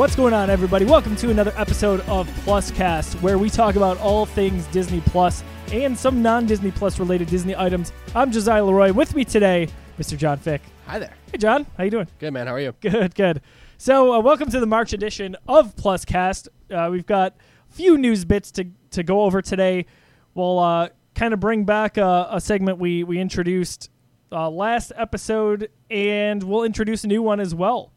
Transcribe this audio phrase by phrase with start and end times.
[0.00, 0.86] What's going on, everybody?
[0.86, 5.96] Welcome to another episode of Pluscast, where we talk about all things Disney Plus and
[5.96, 7.92] some non-Disney Plus related Disney items.
[8.14, 8.94] I'm Josiah Leroy.
[8.94, 9.68] With me today,
[9.98, 10.16] Mr.
[10.16, 10.62] John Fick.
[10.86, 11.12] Hi there.
[11.30, 11.66] Hey, John.
[11.76, 12.08] How you doing?
[12.18, 12.46] Good man.
[12.46, 12.72] How are you?
[12.80, 13.42] Good, good.
[13.76, 16.48] So, uh, welcome to the March edition of Pluscast.
[16.70, 17.36] Uh, we've got
[17.68, 19.84] a few news bits to to go over today.
[20.32, 23.90] We'll uh, kind of bring back a, a segment we we introduced
[24.32, 27.92] uh, last episode, and we'll introduce a new one as well.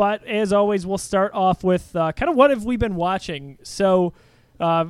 [0.00, 3.58] But as always, we'll start off with uh, kind of what have we been watching.
[3.62, 4.14] So,
[4.58, 4.86] uh,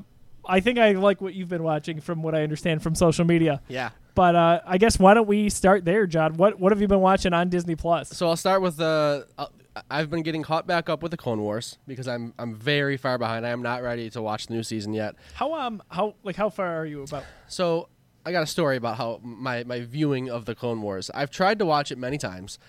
[0.47, 3.61] I think I like what you've been watching, from what I understand from social media.
[3.67, 3.91] Yeah.
[4.15, 6.37] But uh, I guess why don't we start there, John?
[6.37, 8.11] What what have you been watching on Disney Plus?
[8.11, 9.27] So I'll start with the.
[9.37, 9.47] Uh,
[9.91, 13.19] I've been getting caught back up with the Clone Wars because I'm I'm very far
[13.19, 13.45] behind.
[13.45, 15.17] I am not ready to watch the new season yet.
[15.35, 17.25] How um how like how far are you about?
[17.49, 17.89] So
[18.25, 21.11] I got a story about how my my viewing of the Clone Wars.
[21.13, 22.61] I've tried to watch it many times,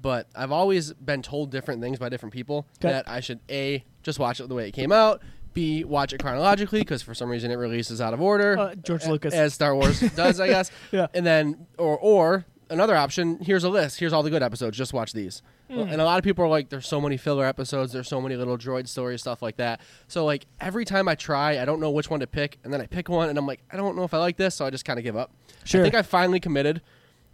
[0.00, 2.88] but I've always been told different things by different people 'Kay.
[2.88, 5.22] that I should a just watch it the way it came out.
[5.52, 8.56] B watch it chronologically because for some reason it releases out of order.
[8.58, 9.34] Uh, George a- Lucas.
[9.34, 10.70] as Star Wars does, I guess.
[10.92, 11.08] Yeah.
[11.12, 13.38] And then or or another option.
[13.40, 13.98] Here's a list.
[13.98, 14.76] Here's all the good episodes.
[14.78, 15.42] Just watch these.
[15.68, 15.80] Hmm.
[15.80, 17.92] And a lot of people are like, "There's so many filler episodes.
[17.92, 21.60] There's so many little droid stories, stuff like that." So like every time I try,
[21.60, 23.60] I don't know which one to pick, and then I pick one, and I'm like,
[23.72, 25.32] I don't know if I like this, so I just kind of give up.
[25.64, 25.80] Sure.
[25.80, 26.80] I think I finally committed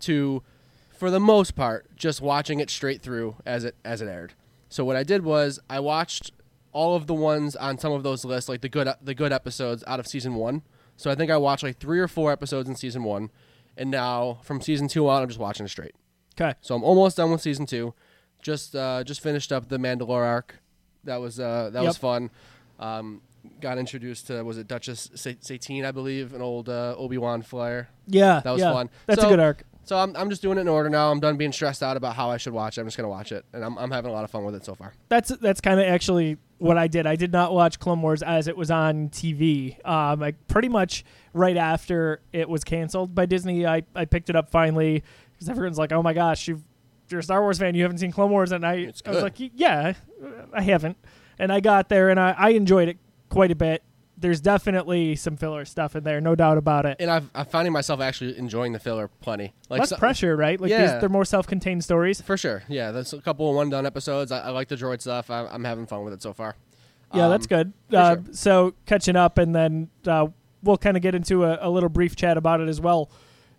[0.00, 0.42] to,
[0.99, 4.35] for the most part, just watching it straight through as it as it aired.
[4.69, 6.33] So what I did was I watched
[6.73, 9.83] all of the ones on some of those lists, like the good the good episodes
[9.87, 10.63] out of season one.
[10.97, 13.31] So I think I watched like three or four episodes in season one,
[13.77, 15.95] and now from season two on, I'm just watching it straight.
[16.39, 16.57] Okay.
[16.61, 17.95] So I'm almost done with season two.
[18.43, 20.57] Just uh, just finished up the Mandalore arc.
[21.05, 22.31] That was uh, that was fun.
[22.79, 23.23] Um,
[23.61, 27.89] got introduced to was it Duchess Satine, I believe, an old uh, Obi Wan flyer.
[28.07, 28.41] Yeah.
[28.41, 28.73] That was yeah.
[28.73, 28.91] fun.
[29.06, 29.62] That's So- a good arc.
[29.87, 31.13] So I'm I'm just doing it in order now.
[31.13, 32.81] I'm done being stressed out about how I should watch it.
[32.81, 34.65] I'm just gonna watch it, and I'm I'm having a lot of fun with it
[34.65, 34.93] so far.
[35.09, 37.07] That's that's kind of actually what I did.
[37.07, 39.77] I did not watch Clone Wars as it was on TV.
[39.87, 44.35] Um, I pretty much right after it was canceled by Disney, I, I picked it
[44.35, 45.05] up finally
[45.35, 46.65] because everyone's like, "Oh my gosh, you've,
[47.09, 49.35] you're a Star Wars fan, you haven't seen Clone Wars," and I I was like,
[49.39, 49.93] "Yeah,
[50.53, 50.97] I haven't,"
[51.39, 52.99] and I got there and I, I enjoyed it
[53.29, 53.85] quite a bit.
[54.19, 56.97] There's definitely some filler stuff in there, no doubt about it.
[57.00, 59.53] And I've I'm finding myself actually enjoying the filler plenty.
[59.69, 60.59] Like Less so- pressure, right?
[60.59, 60.93] Like Yeah.
[60.93, 62.21] these, they're more self-contained stories.
[62.22, 62.62] for sure.
[62.69, 64.32] Yeah, there's a couple of one done episodes.
[64.32, 65.31] I, I like the droid stuff.
[65.31, 66.56] I, I'm having fun with it so far.
[67.15, 67.72] Yeah, Um, that's good.
[67.93, 68.25] Uh, sure.
[68.32, 70.28] So catching up, and then uh,
[70.62, 73.10] we'll kind of get into a, a little brief chat about it as well,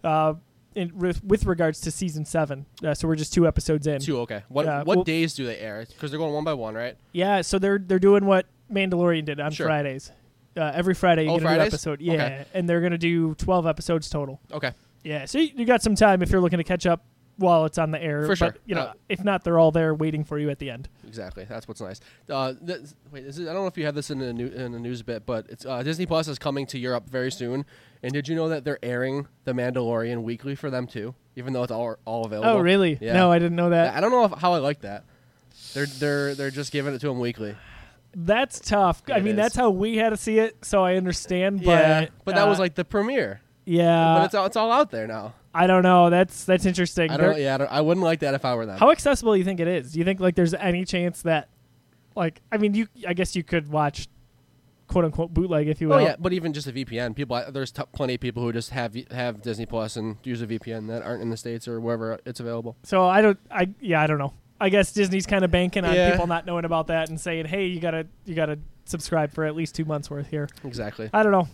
[0.03, 0.33] uh,
[0.75, 2.65] in, with, with regards to season seven.
[2.83, 3.99] Uh, so we're just two episodes in.
[4.01, 4.41] Two okay.
[4.49, 5.85] What Yeah, what well- days do they air?
[5.87, 6.97] Because they're going one by one, right?
[7.13, 9.67] Yeah, so they're they're doing what Mandalorian did on Sure.
[9.67, 10.11] Fridays.
[10.57, 12.01] Uh, every Friday you Oh, get a new episode.
[12.01, 12.45] Yeah, Okay.
[12.53, 14.39] and they're gonna do twelve episodes total.
[14.51, 14.71] Okay.
[15.03, 17.05] Yeah, so you, you got some time if you're looking to catch up
[17.37, 18.25] while it's on the air.
[18.25, 18.51] For sure.
[18.51, 20.89] But, you know, Uh, if not, they're all there waiting for you at the end.
[21.07, 21.45] Exactly.
[21.45, 22.01] That's what's nice.
[22.27, 22.79] Uh, th-
[23.11, 24.79] wait, this is, I don't know if you have this in the new, in the
[24.79, 27.63] news bit, but it's uh, Disney Plus is coming to Europe very soon.
[28.01, 31.61] And did you know that they're airing The Mandalorian weekly for them too, even though
[31.63, 32.49] it's all all available?
[32.49, 32.97] Oh, really?
[32.99, 33.13] Yeah.
[33.13, 33.95] No, I didn't know that.
[33.95, 35.03] I don't know if, how I like that.
[35.75, 37.55] They're they're they're just giving it to them weekly.
[38.19, 39.03] That's tough.
[39.13, 39.35] I mean, is.
[39.35, 41.59] that's how we had to see it, so I understand.
[41.59, 43.41] But yeah, but that was uh, like the premiere.
[43.63, 44.15] yeah.
[44.17, 45.35] but it's all, it's all out there now.
[45.53, 46.09] I don't know.
[46.09, 47.11] That's that's interesting.
[47.11, 47.41] I They're- don't.
[47.41, 48.79] Yeah, I, don't, I wouldn't like that if I were them.
[48.79, 49.91] How accessible do you think it is?
[49.91, 51.49] Do you think like there's any chance that,
[52.15, 54.07] like, I mean, you I guess you could watch,
[54.87, 55.97] quote unquote bootleg if you will.
[55.97, 58.71] Oh yeah, but even just a VPN, people there's t- plenty of people who just
[58.71, 62.19] have have Disney Plus and use a VPN that aren't in the states or wherever
[62.25, 62.77] it's available.
[62.83, 63.39] So I don't.
[63.51, 64.01] I yeah.
[64.01, 64.33] I don't know.
[64.59, 66.11] I guess Disney's kind of banking on Yeah.
[66.11, 69.55] people not knowing about that and saying, hey, you gotta you gotta subscribe for at
[69.55, 70.47] least two months worth here.
[70.63, 71.09] Exactly.
[71.13, 71.47] I don't know.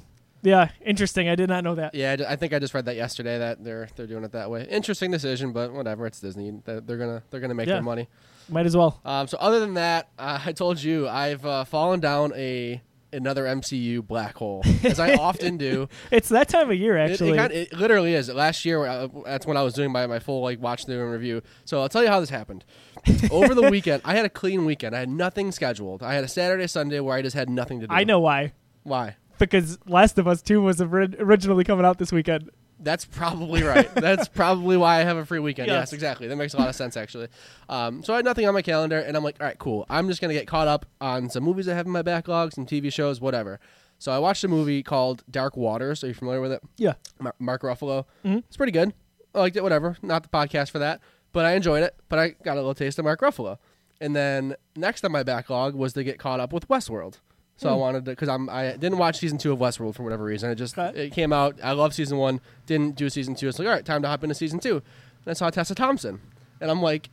[0.46, 1.30] Yeah, interesting.
[1.30, 1.96] I did not know that.
[1.96, 4.34] Yeah, I d- I think I just read that yesterday that they're they're doing it
[4.34, 4.68] that way.
[4.70, 6.06] Interesting decision, but whatever.
[6.06, 6.52] It's Disney.
[6.66, 7.76] They're they're gonna they're gonna make Yeah.
[7.76, 8.10] their money.
[8.50, 9.00] Might as well.
[9.06, 12.82] Um, so other than that, uh, I told you I've uh, fallen down a
[13.14, 15.88] another MCU black hole as I often do.
[16.12, 17.32] It's that time of year actually.
[17.32, 18.30] It, kind it literally is.
[18.30, 21.12] Last year, uh, that's when I was doing my, my full like watch through and
[21.12, 21.42] review.
[21.66, 22.66] So I'll tell you how this happened.
[23.32, 24.96] Over the weekend, I had a clean weekend.
[24.96, 26.04] I had nothing scheduled.
[26.04, 27.94] I had a Saturday, Sunday where I just had nothing to do.
[27.94, 28.54] I know why.
[28.84, 29.18] why.
[29.40, 32.50] Because Last of Us Two was ori- originally coming out this weekend.
[32.84, 33.94] That's probably right.
[33.96, 35.68] That's probably why I have a free weekend.
[35.68, 35.76] Yes.
[35.84, 36.28] Yes, exactly.
[36.28, 37.28] That makes a lot of sense, actually.
[37.70, 39.86] Um, so I had nothing on my calendar, and I'm like, all right, cool.
[39.90, 42.66] I'm just gonna get caught up on some movies I have in my backlog, some
[42.66, 43.60] TV shows, whatever.
[44.00, 46.04] So I watched a movie called Dark Waters.
[46.04, 46.62] Are you familiar with it?
[46.78, 46.94] Yeah.
[47.20, 48.06] Mar- Mark Ruffalo.
[48.26, 48.40] Mhm.
[48.48, 48.94] It's pretty good.
[49.34, 49.64] I liked it.
[49.64, 49.98] Whatever.
[50.02, 51.00] Not the podcast for that,
[51.32, 51.96] but I enjoyed it.
[52.10, 53.58] But I got a little taste of Mark Ruffalo.
[54.02, 57.20] And then next on my backlog was to get caught up with Westworld.
[57.58, 60.24] So I wanted to because I'm I didn't watch season two of Westworld for whatever
[60.24, 60.50] reason.
[60.50, 61.06] It just Okay.
[61.08, 61.58] it came out.
[61.64, 62.42] I love season one.
[62.66, 63.48] Didn't do season two.
[63.48, 64.76] It's like all right, time to hop into season two.
[64.78, 66.20] And I saw Tessa Thompson,
[66.60, 67.10] and I'm like,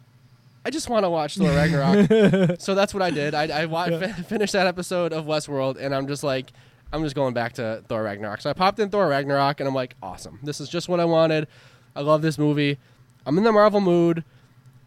[0.65, 2.57] I just want to watch Thor Ragnarok.
[2.61, 3.35] so that's what I did.
[3.35, 3.87] I, I wa-
[4.27, 6.47] finished that episode of Westworld, and I'm just like,
[6.93, 8.41] I'm just going back to Thor Ragnarok.
[8.41, 10.41] So I popped in Thor Ragnarok, and I'm like, awesome.
[10.43, 11.47] This is just what I wanted.
[11.95, 12.79] I love this movie.
[13.25, 14.25] I'm in the Marvel mood.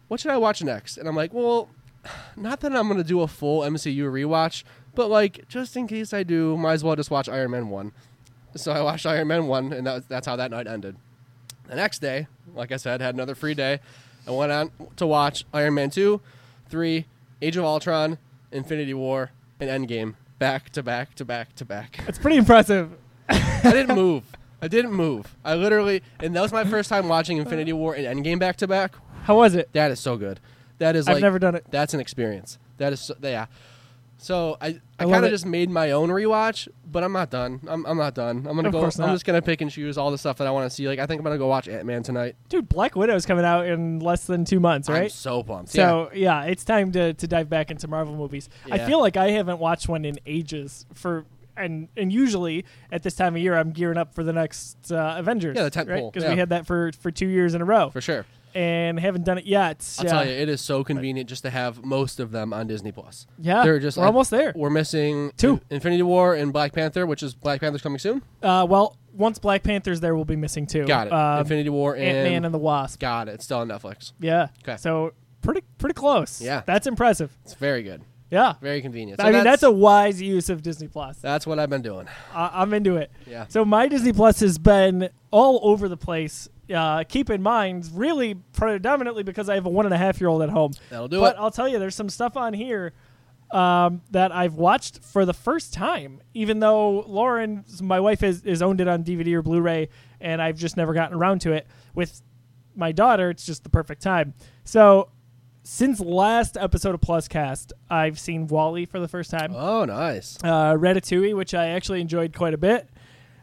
[0.08, 0.98] What should I watch next?
[0.98, 1.70] And I'm like, well,
[2.36, 6.12] not that I'm going to do a full MCU rewatch, but like, just in case
[6.12, 7.92] I do, might as well just watch Iron Man 1.
[8.56, 10.96] So I watched Iron Man 1, and that, that's how that night ended.
[11.68, 13.80] The next day, like I said, had another free day.
[14.26, 16.20] I went on to watch Iron Man 2,
[16.68, 17.06] 3,
[17.42, 18.18] Age of Ultron,
[18.52, 19.30] Infinity War,
[19.60, 22.00] and Endgame back to back to back to back.
[22.06, 22.90] It's pretty impressive.
[23.28, 24.24] I didn't move.
[24.62, 25.34] I didn't move.
[25.44, 28.66] I literally, and that was my first time watching Infinity War and Endgame back to
[28.66, 28.94] back.
[29.24, 29.70] How was it?
[29.72, 30.40] That is so good.
[30.78, 31.66] That is I've like never done it.
[31.70, 32.58] that's an experience.
[32.78, 33.46] That is so, yeah.
[34.24, 37.60] So I, I I kind of just made my own rewatch, but I'm not done.
[37.68, 38.38] I'm, I'm not done.
[38.48, 38.80] I'm gonna Of go.
[38.80, 39.12] course I'm not.
[39.12, 40.88] just gonna pick and choose all the stuff that I want to see.
[40.88, 42.34] Like I think I'm gonna go watch Ant Man tonight.
[42.48, 45.12] Dude, Black Widow's coming out in less than two months, I'm right?
[45.12, 45.74] so pumped.
[45.74, 45.86] yeah.
[45.88, 48.48] So yeah, it's time to, to dive back into Marvel movies.
[48.72, 48.86] I Yeah.
[48.86, 53.36] feel like I haven't watched one in ages for and and usually at this time
[53.36, 55.54] of year I'm gearing up for the next uh, Avengers.
[55.54, 56.02] Yeah, the tent right?
[56.10, 56.32] Because yeah.
[56.32, 58.24] we had that for for two years in a row for sure.
[58.54, 59.84] And haven't done it yet.
[59.98, 62.92] I'll tell you, it is so convenient just to have most of them on Disney
[62.92, 63.26] Plus.
[63.38, 64.52] Yeah, They're just- we're I- almost there.
[64.54, 65.60] We're missing Two.
[65.70, 68.22] Infinity War and Black Panther, which is Black Panther's coming soon.
[68.42, 70.86] Uh, well, once Black Panther's there, we'll be missing two.
[70.86, 71.12] Got it.
[71.12, 72.98] Um, Infinity War and Ant Man and the Wasp.
[73.00, 73.34] got it.
[73.34, 74.12] It's still on Netflix.
[74.20, 74.48] Yeah.
[74.64, 74.76] 'Kay.
[74.76, 75.12] So
[75.42, 76.40] pretty pretty close.
[76.40, 76.62] Yeah.
[76.66, 77.36] That's impressive.
[77.44, 78.02] It's very good.
[78.30, 78.54] Yeah.
[78.60, 79.20] Very convenient.
[79.20, 81.18] So I mean, that's, a wise use of Disney Plus.
[81.18, 82.08] that's what I've been doing.
[82.34, 83.12] I I'm into it.
[83.26, 83.44] Yeah.
[83.48, 86.48] So my Disney Plus has been all over the place.
[86.72, 90.28] Uh, keep in mind, really predominantly because I have a one and a half year
[90.28, 90.72] old at home.
[90.90, 91.40] That'll do but it.
[91.40, 92.92] I'll tell you, there's some stuff on here
[93.50, 98.62] um, that I've watched for the first time, even though Lauren, my wife, has, has
[98.62, 99.88] owned it on DVD or Blu-ray,
[100.20, 101.66] and I've just never gotten around to it.
[101.94, 102.22] With
[102.74, 104.34] my daughter, it's just the perfect time.
[104.64, 105.10] So.
[105.66, 110.36] Since last episode of Plus Cast, I've seen WALL-E for the first time Oh, nice.
[110.44, 112.86] uh, Ratatouille, which I actually enjoyed quite a bit.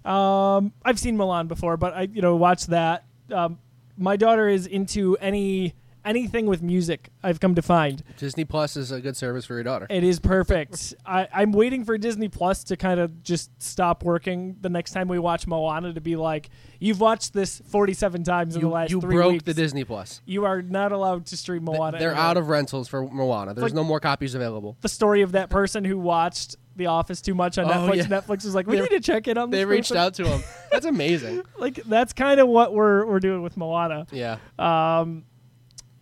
[0.06, 3.06] Um, I've seen Mulan before, but I you know watched that.
[3.31, 3.60] Um,
[3.98, 5.74] my daughter is into any
[6.04, 7.10] anything with music.
[7.22, 9.86] I've come to find Disney Plus is a good service for your daughter.
[9.88, 10.95] it is perfect.
[11.06, 15.07] I, I'm waiting for Disney Plus to kind of just stop working the next time
[15.07, 16.50] we watch Moana to be like,
[16.80, 19.44] you've watched this 47 times in You, the last you three broke weeks.
[19.44, 20.22] the Disney Plus.
[20.25, 22.00] you are not allowed to stream Moana.
[22.00, 22.25] They're anymore.
[22.25, 23.54] out of rentals for Moana.
[23.54, 24.77] There's like- no more copies available.
[24.81, 27.95] the story of that person who watched The Office too much on Oh, Netflix.
[27.98, 28.04] yeah.
[28.19, 30.13] Netflix was like, we They- need to check in on this They reached person." out
[30.16, 30.42] to him.
[30.72, 31.44] That's amazing.
[31.60, 34.07] like that's kind of what we're we're doing with Moana.
[34.12, 34.38] Yeah.
[34.57, 35.25] Um,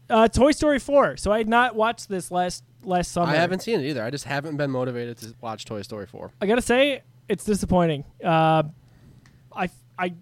[0.10, 1.18] uh, Toy Story four.
[1.18, 3.32] So I had not watched this last last summer.
[3.32, 4.04] I haven't seen it either.
[4.04, 6.32] I just haven't been motivated to watch Toy Story 4.
[6.42, 8.06] I gotta say it's disappointing.
[8.24, 8.64] Uh,
[9.56, 10.14] I I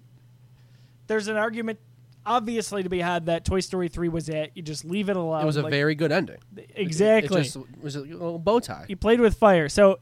[1.05, 1.79] there's an argument
[2.25, 4.51] obviously to be had that Toy Story three was it.
[4.55, 5.41] You just leave it alone.
[5.41, 6.39] It was a Like, very good ending.
[6.75, 7.39] exactly.
[7.39, 8.85] It just was a little bow tie.
[8.89, 9.69] you played with fire.
[9.69, 9.99] So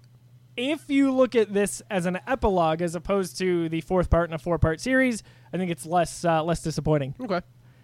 [0.57, 4.34] if you look at this as an epilogue as opposed to the fourth part in
[4.34, 5.24] a four part series,
[5.54, 7.16] I think it's less uh, less disappointing.
[7.22, 7.42] Okay.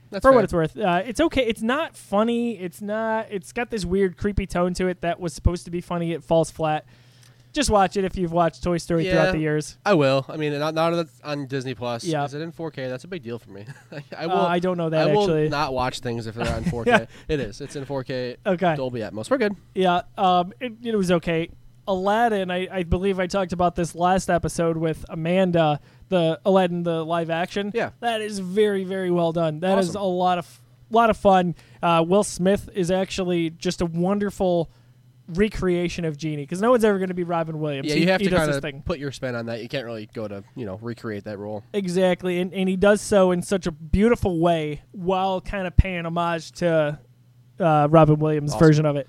[0.09, 0.35] That's for fair.
[0.35, 0.77] what it's worth.
[0.77, 1.45] Uh, it's okay.
[1.47, 2.57] It's not funny.
[2.59, 3.27] It's not.
[3.29, 6.11] It's got this weird, creepy tone to it that was supposed to be funny.
[6.11, 6.85] It falls flat.
[7.53, 9.11] Just watch it if you've watched Toy Story Yeah.
[9.11, 9.77] throughout the years.
[9.85, 10.25] I will.
[10.29, 12.23] I mean, not, it's on Disney Plus, Yeah.
[12.23, 12.87] is it in 4K?
[12.87, 13.65] That's a big deal for me.
[14.17, 14.45] I Uh, will.
[14.45, 15.49] I don't know that I will actually.
[15.49, 16.85] not watch things if they're on 4K.
[16.87, 17.05] Yeah.
[17.27, 17.59] It is.
[17.59, 18.37] It's in 4K.
[18.45, 18.75] Okay.
[18.77, 19.29] Dolby Atmos.
[19.29, 19.55] We're good.
[19.75, 20.01] Yeah.
[20.17, 20.53] Um.
[20.61, 21.49] It, it was okay.
[21.91, 22.49] Aladdin.
[22.51, 25.79] I, I believe I talked about this last episode with Amanda.
[26.09, 27.71] The Aladdin, the live action.
[27.73, 27.91] Yeah.
[27.99, 29.59] That is very very well done.
[29.61, 30.01] That is Awesome.
[30.01, 31.55] a lot of lot of fun.
[31.81, 34.69] Uh, Will Smith is actually just a wonderful
[35.27, 37.87] recreation of Genie because no one's ever going to be Robin Williams.
[37.87, 39.61] Yeah, He- you have he to does kind his of put your spin on that.
[39.61, 41.63] You can't really go to you know recreate that role.
[41.73, 46.05] Exactly, and, and he does so in such a beautiful way while kind of paying
[46.05, 46.99] homage to
[47.59, 48.67] uh, Robin Williams' Awesome.
[48.67, 49.07] version of it.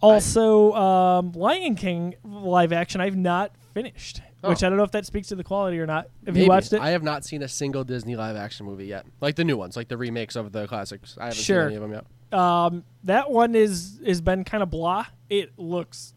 [0.00, 4.66] Also, um, Lion King live action I've not finished, which Oh.
[4.66, 6.04] I don't know if that speaks to the quality or not.
[6.26, 6.42] Have Maybe.
[6.42, 6.80] you watched it?
[6.80, 9.06] I have not seen a single Disney live action movie yet.
[9.20, 11.16] Like the new ones, like the remakes of the classics.
[11.20, 11.62] I haven't Sure.
[11.62, 12.38] seen any of them yet.
[12.38, 15.06] um, that one is has been kind of blah.
[15.30, 16.12] It looks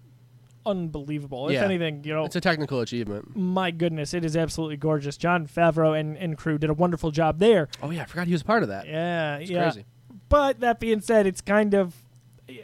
[0.65, 1.47] unbelievable.
[1.47, 1.63] If Yeah.
[1.65, 3.35] anything, you know, It's a technical achievement.
[3.35, 5.17] my goodness, it is absolutely gorgeous.
[5.17, 7.67] Jon Favreau and, and crew did a wonderful job there.
[7.81, 8.87] Oh yeah, I forgot he was part of that.
[8.87, 9.63] Yeah, It's yeah.
[9.63, 9.85] crazy.
[10.29, 11.95] But that being said, it's kind of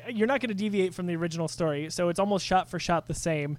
[0.09, 3.07] you're not going to deviate from the original story, so it's almost shot for shot
[3.07, 3.57] the same.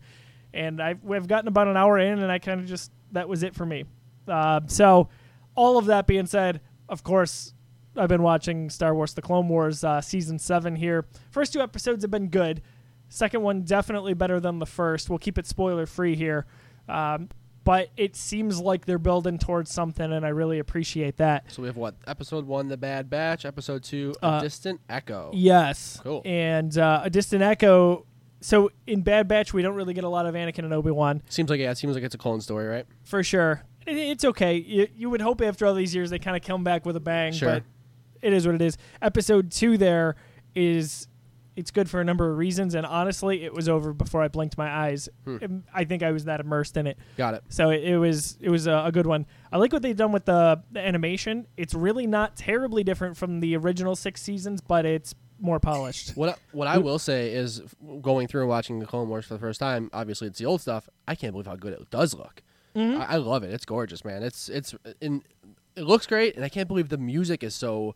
[0.52, 3.42] And I've we've gotten about an hour in, and I kind of just that was
[3.42, 3.85] it for me.
[4.26, 5.08] Uh, so,
[5.54, 7.54] all of that being said, of course,
[7.97, 11.06] I've been watching Star Wars: The Clone Wars uh, season seven here.
[11.30, 12.62] First two episodes have been good.
[13.08, 15.08] Second one definitely better than the first.
[15.08, 16.47] We'll keep it spoiler free here.
[16.88, 17.28] Um,
[17.68, 21.52] but it seems like they're building towards something, and I really appreciate that.
[21.52, 21.96] So we have what?
[22.06, 23.44] Episode one, The Bad Batch.
[23.44, 25.30] Episode two, A Uh, Distant Echo.
[25.34, 26.00] Yes.
[26.02, 26.22] Cool.
[26.25, 28.06] And uh, a distant echo.
[28.40, 31.20] So in Bad Batch, we don't really get a lot of Anakin and Obi Wan
[31.28, 32.87] Seems like yeah, it seems like it's a clone story, right?
[33.04, 33.62] for sure.
[33.87, 34.56] It, it's okay.
[34.56, 37.00] You, you would hope after all these years they kind of come back with a
[37.00, 37.50] bang, Sure.
[37.50, 37.64] but
[38.22, 38.78] it is what it is.
[39.02, 40.16] Episode two there
[40.54, 41.06] is
[41.58, 44.56] it's good for a number of reasons, and honestly, it was over before I blinked
[44.56, 45.08] my eyes.
[45.24, 45.58] Hmm.
[45.74, 46.96] I think I was that immersed in it.
[47.16, 47.42] Got it.
[47.48, 49.26] So it, it was it was a, a good one.
[49.52, 51.46] I like what they've done with the, the animation.
[51.56, 56.16] It's really not terribly different from the original six seasons, but it's more polished.
[56.16, 57.62] What I, what I will say is,
[58.02, 60.60] going through and watching the Clone Wars for the first time, obviously it's the old
[60.60, 60.88] stuff.
[61.06, 62.42] I can't believe how good it does look.
[62.76, 63.00] Mhm.
[63.00, 63.52] I, I love it.
[63.52, 64.22] It's gorgeous, man.
[64.22, 65.22] It's it's in
[65.74, 67.94] it looks great, and I can't believe the music is so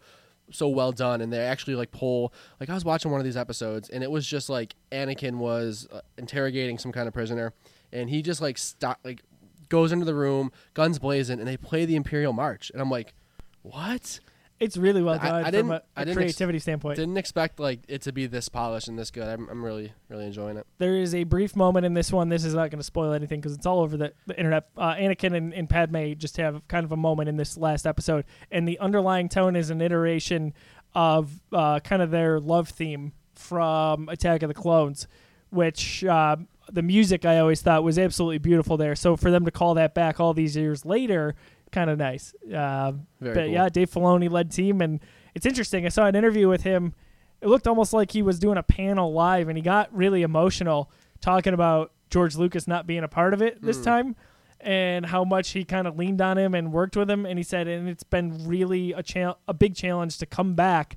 [0.53, 1.21] so well done.
[1.21, 4.11] And they actually like pull like I was watching one of these episodes, and it
[4.11, 7.53] was just like Anakin was uh, interrogating some kind of prisoner,
[7.93, 9.23] and he just like stop like
[9.69, 13.15] goes into the room, guns blazing, and they play the Imperial March, and I'm like,
[13.63, 14.21] what?
[14.63, 16.97] It's really well done I from didn't- a, I a didn't ex- creativity standpoint.
[16.97, 19.29] Didn't expect like it to be this polished and this good.
[19.29, 20.67] I'm, I'm really really enjoying it.
[20.79, 22.29] there is a brief moment in this one.
[22.29, 24.69] This is not going to spoil anything because it's all over the, the internet.
[24.77, 28.25] Uh, Anakin and, and Padme just have kind of a moment in this last episode,
[28.51, 30.55] and the underlying tone is an iteration
[30.95, 35.09] of uh, kind of their love theme from Attack of the Clones,
[35.51, 36.37] which uh,
[36.71, 38.95] the music I always thought was absolutely beautiful there.
[38.95, 41.35] So for them to call that back all these years later,
[41.73, 42.35] kind of nice.
[42.45, 43.47] Uh, but cool.
[43.47, 45.01] yeah, Dave Filoni led team, and
[45.35, 45.85] it's interesting.
[45.85, 46.95] I saw an interview with him.
[47.41, 50.91] It looked almost like he was doing a panel live, and he got really emotional
[51.21, 53.85] talking about George Lucas not being a part of it this Mm.
[53.85, 54.17] time,
[54.61, 57.27] and how much he kind of leaned on him and worked with him.
[57.27, 60.97] And he said, and it's been really a cha- a big challenge to come back.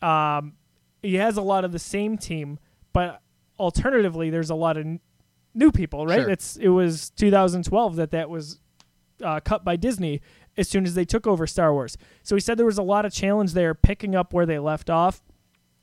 [0.00, 0.54] Um,
[1.02, 2.58] he has a lot of the same team,
[2.92, 3.20] but
[3.58, 5.00] alternatively, there's a lot of n-
[5.54, 6.06] new people.
[6.06, 6.22] Right?
[6.22, 6.30] Sure.
[6.30, 8.58] It's it was 2012 that that was
[9.22, 10.20] uh, cut by Disney
[10.56, 11.96] as soon as they took over Star Wars.
[12.22, 14.90] So he said there was a lot of challenge there, picking up where they left
[14.90, 15.22] off,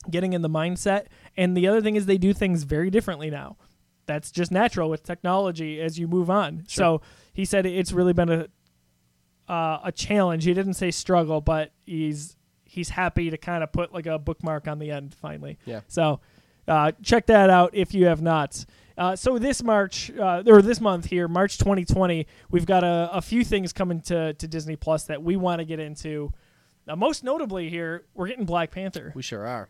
[0.09, 1.07] getting in the mindset.
[1.35, 3.57] And the other thing is they do things very differently now.
[4.05, 6.63] That's just natural with technology as you move on.
[6.67, 7.01] So
[7.33, 8.47] he said it's really been a
[9.47, 10.45] uh, a challenge.
[10.45, 14.67] He didn't say struggle, but he's he's happy to kind of put like a bookmark
[14.67, 15.57] on the end finally.
[15.65, 15.81] Yeah.
[15.87, 16.21] So
[16.67, 18.65] uh, check that out if you have not.
[18.99, 23.21] Uh, so this March uh, or this month here, March 2020, we've got a, a
[23.21, 26.33] few things coming to, to Disney Plus that we want to get into.
[26.85, 29.13] Now, most notably here, we're getting Black Panther.
[29.15, 29.69] We sure are.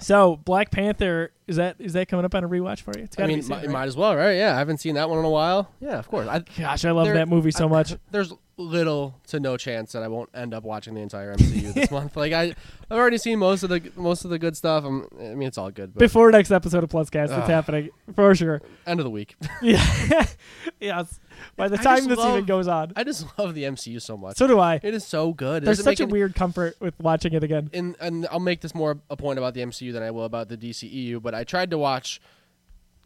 [0.00, 3.04] So Black Panther is that is that coming up on a rewatch for you?
[3.04, 3.70] It's I mean, be soon, mi- right?
[3.70, 4.32] might as well, right?
[4.36, 5.72] Yeah, I haven't seen that one in a while.
[5.80, 6.28] Yeah, of course.
[6.28, 7.94] I, Gosh, I love there- that movie so I- much.
[8.12, 11.90] There's little to no chance that I won't end up watching the entire MCU this
[11.92, 12.16] month.
[12.16, 12.42] Like I,
[12.90, 14.84] I've already seen most of the most of the good stuff.
[14.84, 15.94] I'm, I mean, it's all good.
[15.94, 18.60] But Before next episode of Pluscast, it's happening for sure.
[18.86, 19.36] end of the week.
[19.62, 20.26] Yeah,
[20.80, 21.20] yes.
[21.56, 24.16] By the I time this love- even goes on, I just love the MCU so
[24.16, 24.36] much.
[24.36, 24.80] so do I.
[24.82, 25.64] it is so good.
[25.64, 27.70] There's such a any- weird comfort with watching it again.
[27.72, 30.48] and and I'll make this more a point about the MCU than I will about
[30.48, 31.22] the DCEU.
[31.22, 32.20] But I tried to watch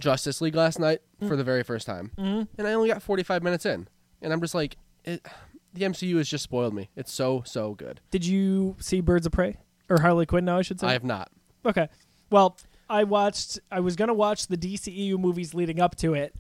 [0.00, 1.28] Justice League last night Mm.
[1.28, 2.42] for the very first time, Mm-hmm.
[2.58, 3.86] and I only got 45 minutes in,
[4.22, 5.26] and I'm just like, it,
[5.74, 6.90] the MCU has just spoiled me.
[6.96, 8.00] It's so so good.
[8.10, 9.56] Did you see Birds of Prey
[9.88, 10.44] or Harley Quinn?
[10.44, 10.86] Now I should say.
[10.88, 11.30] I have not.
[11.64, 11.88] Okay.
[12.30, 12.56] Well,
[12.88, 13.58] I watched.
[13.70, 16.34] I was gonna watch the DCEU movies leading up to it,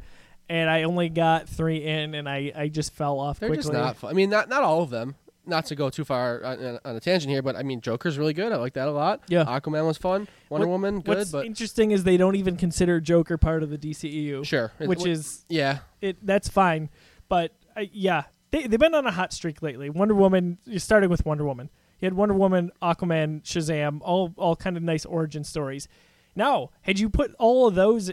[0.48, 3.62] and I only got three in, and I, I just fell off They're quickly.
[3.62, 3.96] just not.
[3.96, 4.10] Fun.
[4.10, 5.16] I mean, not not all of them.
[5.44, 8.32] Not to go too far on, on a tangent here, but I mean, Joker's really
[8.32, 8.52] good.
[8.52, 9.22] I like that a lot.
[9.26, 9.44] Yeah.
[9.44, 10.28] Aquaman was fun.
[10.50, 13.70] Wonder What- Woman, good, What's but interesting is they don't even consider Joker part of
[13.70, 14.70] the DCEU, sure.
[14.78, 16.24] Which wh- is yeah, it.
[16.24, 16.90] That's fine,
[17.28, 18.22] but uh, yeah,
[18.52, 19.90] they they've been on a hot streak lately.
[19.90, 20.58] Wonder Woman.
[20.64, 21.68] You're starting with Wonder Woman.
[21.98, 25.88] You had Wonder Woman, Aquaman, Shazam, all all kind of nice origin stories.
[26.36, 28.12] Now, had you put all of those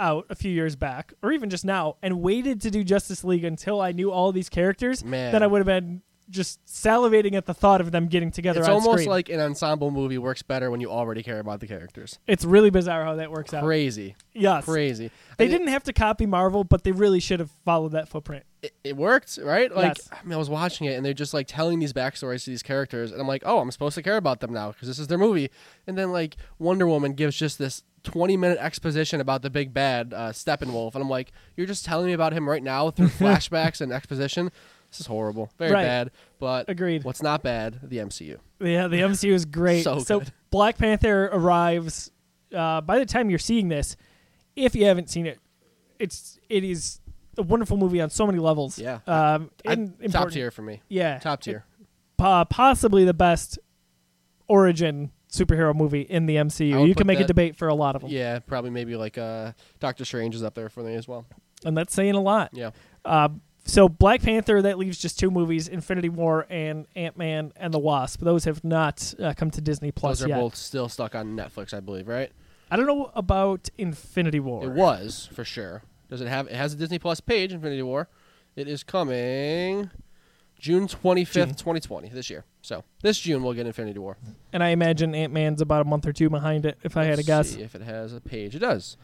[0.00, 3.44] out a few years back, or even just now, and waited to do Justice League
[3.44, 5.32] until I knew all these characters, man.
[5.32, 8.68] then I would have been just salivating at the thought of them getting together it's
[8.68, 9.08] almost screen.
[9.08, 12.18] like an ensemble movie works better when you already care about the characters.
[12.26, 13.62] it's really bizarre how that works out.
[13.62, 15.10] Crazy, Yes, crazy.
[15.38, 18.08] they I thi- didn't have to copy Marvel, but they really should have followed that
[18.08, 18.44] footprint.
[18.62, 19.74] It, it worked, right?
[19.74, 20.08] Like, Yes.
[20.10, 22.62] I mean, I was watching it, and they're just like telling these backstories to these
[22.62, 25.08] characters, and I'm like, oh, I'm supposed to care about them now because this is
[25.08, 25.50] their movie.
[25.86, 30.12] And then like Wonder Woman gives just this 20 minute exposition about the big bad
[30.14, 33.80] uh, Steppenwolf, and I'm like, you're just telling me about him right now through flashbacks
[33.80, 34.50] and exposition.
[34.92, 35.82] This is horrible, very Right.
[35.84, 36.10] bad.
[36.38, 37.02] But Agreed.
[37.02, 37.80] what's not bad?
[37.82, 38.38] The MCU.
[38.60, 39.82] Yeah, the MCU is great.
[39.84, 40.30] So good.
[40.50, 42.10] Black Panther arrives.
[42.54, 43.96] Uh, by the time you're seeing this,
[44.54, 45.38] if you haven't seen it,
[45.98, 47.00] it's it is
[47.38, 48.78] a wonderful movie on so many levels.
[48.78, 48.98] Yeah.
[49.06, 49.76] Um, I-
[50.10, 50.82] top tier for me.
[50.88, 51.18] Yeah.
[51.18, 51.64] Top tier.
[52.18, 53.58] Po- possibly the best
[54.48, 56.86] origin superhero movie in the MCU.
[56.86, 59.52] You can make a debate for a lot of them, Yeah, probably maybe like uh,
[59.80, 61.24] Doctor Strange is up there for me as well.
[61.64, 62.50] and that's saying a lot.
[62.52, 62.70] Yeah.
[63.04, 63.30] Uh,
[63.64, 67.78] so Black Panther that leaves just two movies: Infinity War and Ant Man and the
[67.78, 68.20] Wasp.
[68.20, 70.40] Those have not uh, come to Disney Plus Those are yet.
[70.40, 72.30] both still stuck on Netflix, I believe, right?
[72.70, 74.64] I don't know about Infinity War.
[74.64, 75.82] It was for sure.
[76.08, 76.46] Does it have?
[76.48, 77.52] It has a Disney Plus page.
[77.52, 78.08] Infinity War.
[78.56, 79.90] It is coming
[80.58, 82.44] June twenty fifth, twenty twenty, this year.
[82.62, 84.16] So this June we'll get Infinity War.
[84.52, 86.78] and I imagine Ant Man's about a month or two behind it.
[86.82, 87.50] If I had to Let's guess.
[87.50, 88.54] see if it has a page.
[88.54, 88.96] It does.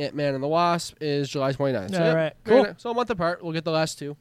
[0.00, 1.90] Ant Man and the Wasp is July 29th.
[1.92, 2.66] So, All right, cool.
[2.78, 3.42] So a month apart.
[3.42, 4.16] We'll get the last two.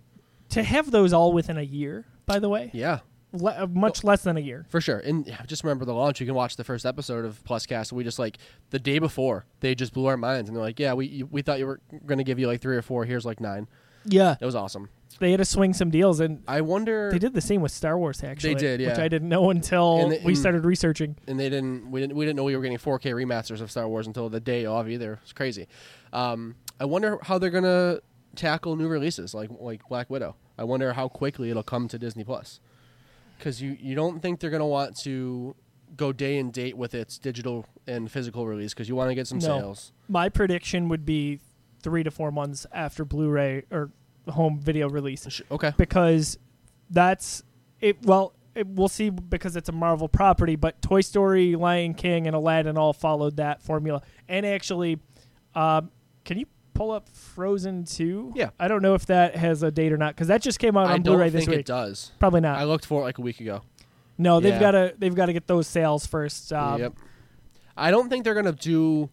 [0.50, 3.00] To have those all within a year, by the way, Yeah,
[3.34, 4.66] le- uh, much less than a year.
[4.70, 4.98] for sure.
[4.98, 6.20] And yeah, just remember the launch.
[6.20, 7.92] You can watch the first episode of Pluscast.
[7.92, 8.38] We just like
[8.72, 11.42] the day before they just blew our minds and they're like, "Yeah, we you, we
[11.44, 13.06] thought you were going to give you like three or four.
[13.06, 13.68] Here's like nine.
[14.06, 14.90] Yeah, It was awesome.
[15.18, 17.10] They had to swing some deals, and I wonder.
[17.12, 18.24] they did the same with Star Wars.
[18.24, 19.04] Actually, they did, which yeah.
[19.04, 21.16] I didn't know until the- we started researching.
[21.28, 23.88] and they didn't we didn't we didn't know we were getting 4K remasters of Star
[23.88, 25.20] Wars until the day of either.
[25.24, 25.68] It's crazy.
[26.14, 28.00] Um, I wonder how they're gonna
[28.36, 30.36] tackle new releases like like Black Widow.
[30.58, 32.60] I wonder how quickly it'll come to Disney Plus.
[33.38, 35.56] Because you you don't think they're gonna want to
[35.98, 39.26] go day and date with its digital and physical release because you want to get
[39.28, 39.46] some No.
[39.60, 39.92] sales.
[40.08, 41.40] My prediction would be
[41.82, 43.90] three to four months after Blu-ray or
[44.32, 45.74] home video release, Sh- Okay.
[45.78, 46.38] because
[46.90, 47.44] that's
[47.82, 48.04] it.
[48.06, 52.36] Well, it, we'll see because it's a Marvel property, but Toy Story, Lion King, and
[52.36, 54.02] Aladdin all followed that formula.
[54.28, 55.00] And actually,
[55.56, 55.92] um,
[56.26, 58.34] can you pull up Frozen Two?
[58.36, 58.50] Yeah.
[58.60, 60.88] I don't know if that has a date or not because that just came out
[60.88, 61.66] I on don't Blu-ray think this it week.
[61.66, 62.12] does.
[62.20, 62.58] Probably not.
[62.58, 63.62] I looked for it like a week ago.
[64.18, 64.60] no, they've Yeah.
[64.60, 66.52] got to they've got to get those sales first.
[66.52, 66.94] Um, yep.
[67.78, 69.10] I don't think they're gonna do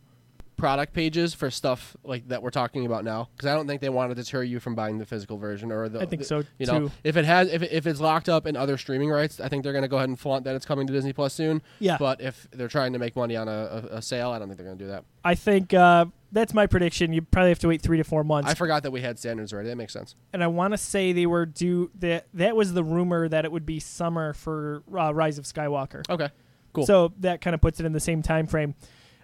[0.56, 3.90] product pages for stuff like that we're talking about now because I don't think they
[3.90, 6.00] want to deter you from buying the physical version or the.
[6.00, 6.92] I think the- so You know, too.
[7.04, 9.62] if it has, if, it, if it's locked up in other streaming rights, I think
[9.64, 11.60] they're gonna go ahead and flaunt that it's coming to Disney Plus soon.
[11.78, 14.48] Yeah, But if they're trying to make money on a, a, a sale, I don't
[14.48, 15.04] think they're gonna do that.
[15.24, 17.12] I think uh, that's my prediction.
[17.12, 18.50] You probably have to wait three to four months.
[18.50, 19.68] I forgot that we had standards already.
[19.68, 20.14] That makes sense.
[20.32, 23.52] and I want to say they were due that that was the rumor that it
[23.52, 26.08] would be summer for uh, Rise of Skywalker.
[26.08, 26.28] Okay.
[26.72, 26.86] Cool.
[26.86, 28.74] So that kind of puts it in the same time frame.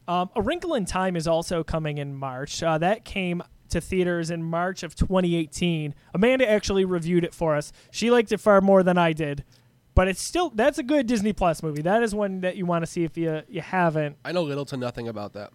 [0.08, 2.62] Um, a Wrinkle in Time is also coming in March.
[2.62, 5.94] Uh, that came to theaters in March of 2018.
[6.14, 7.72] Amanda actually reviewed it for us.
[7.90, 9.44] She liked it far more than I did,
[9.94, 11.82] but it's still that's a good Disney Plus movie.
[11.82, 14.16] That is one that you want to see if you you haven't.
[14.24, 15.52] I know little to nothing about that.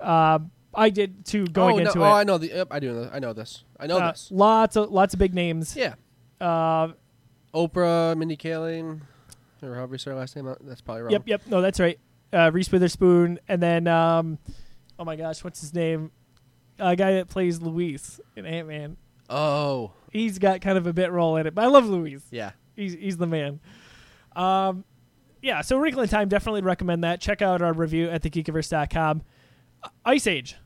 [0.00, 0.40] Uh,
[0.72, 2.10] I did too going oh, no, into oh, it.
[2.10, 2.48] I know the.
[2.48, 2.92] Yep, I do.
[2.92, 3.64] know- I know this.
[3.78, 4.28] I know Uh, this.
[4.32, 5.76] lots of lots of big names.
[5.76, 5.94] Yeah.
[6.40, 6.92] Uh,
[7.54, 9.02] Oprah, Mindy Kaling,
[9.62, 10.52] or however you say her last name.
[10.62, 11.12] That's probably wrong.
[11.12, 11.42] Yep, yep.
[11.46, 11.98] No, that's right.
[12.34, 14.38] Uh, Reese Witherspoon, and then um,
[14.98, 16.10] oh my gosh, what's his name?
[16.78, 18.96] A guy that plays Luis in Ant Man.
[19.30, 19.92] Oh.
[20.10, 22.22] He's got kind of a bit role in it, but I love Luis.
[22.30, 22.52] Yeah.
[22.76, 23.60] He's he's the man.
[24.34, 24.84] Um,
[25.42, 25.60] yeah.
[25.60, 27.20] So Wrinkle in Time, definitely recommend that.
[27.20, 29.22] Check out our review at thegeekiverse.com.
[29.82, 30.56] Uh, Ice Age.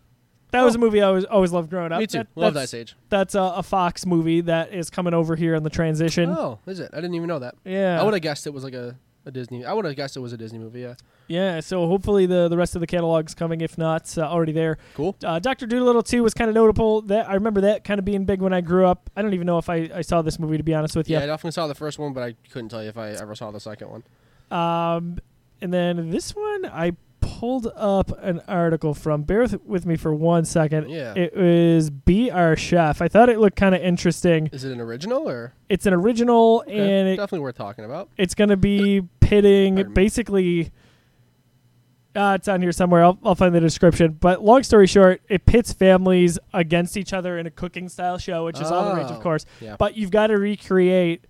[0.51, 0.79] That was Oh.
[0.79, 2.01] a movie I always always loved growing up.
[2.01, 2.19] Me too.
[2.19, 2.97] That- Love that's, Ice Age.
[3.11, 6.31] That's a, a Fox movie that is coming over here in the transition.
[6.31, 6.91] Oh, is it?
[6.93, 7.55] I didn't even know that.
[7.65, 8.01] Yeah.
[8.01, 8.97] I would have guessed it was like a,
[9.29, 9.65] a Disney.
[9.65, 10.81] I would have guessed it was a Disney movie.
[10.81, 10.95] Yeah.
[11.29, 13.61] Yeah, so hopefully the the rest of the catalog's coming.
[13.61, 14.79] If not, uh, already there.
[14.95, 15.15] Cool.
[15.23, 17.03] Uh, Doctor Dolittle too was kind of notable.
[17.03, 19.11] That I remember that kind of being big when I grew up.
[19.15, 21.19] I don't even know if I, I saw this movie to be honest with Yeah,
[21.19, 21.25] you.
[21.25, 23.51] I definitely saw the first one, but I couldn't tell you if I ever saw
[23.51, 24.03] the second one.
[24.51, 25.19] Um,
[25.61, 26.93] and then this one I
[27.39, 29.23] pulled up an article from.
[29.23, 30.91] Bear with, with me for one second.
[30.91, 31.15] Yeah.
[31.15, 33.01] It was Be Our Chef.
[33.01, 34.49] I thought it looked kind of interesting.
[34.53, 38.09] Is it an original or It's an original, Okay, and it, definitely worth talking about?
[38.17, 40.73] it's going to be pitting basically
[42.17, 45.45] uh, it's on here somewhere I'll, I'll find the description but long story short it
[45.47, 49.11] pits families against each other in a cooking style show which is all the rage
[49.11, 49.77] of Oh, course Yeah.
[49.79, 51.27] but you've got to recreate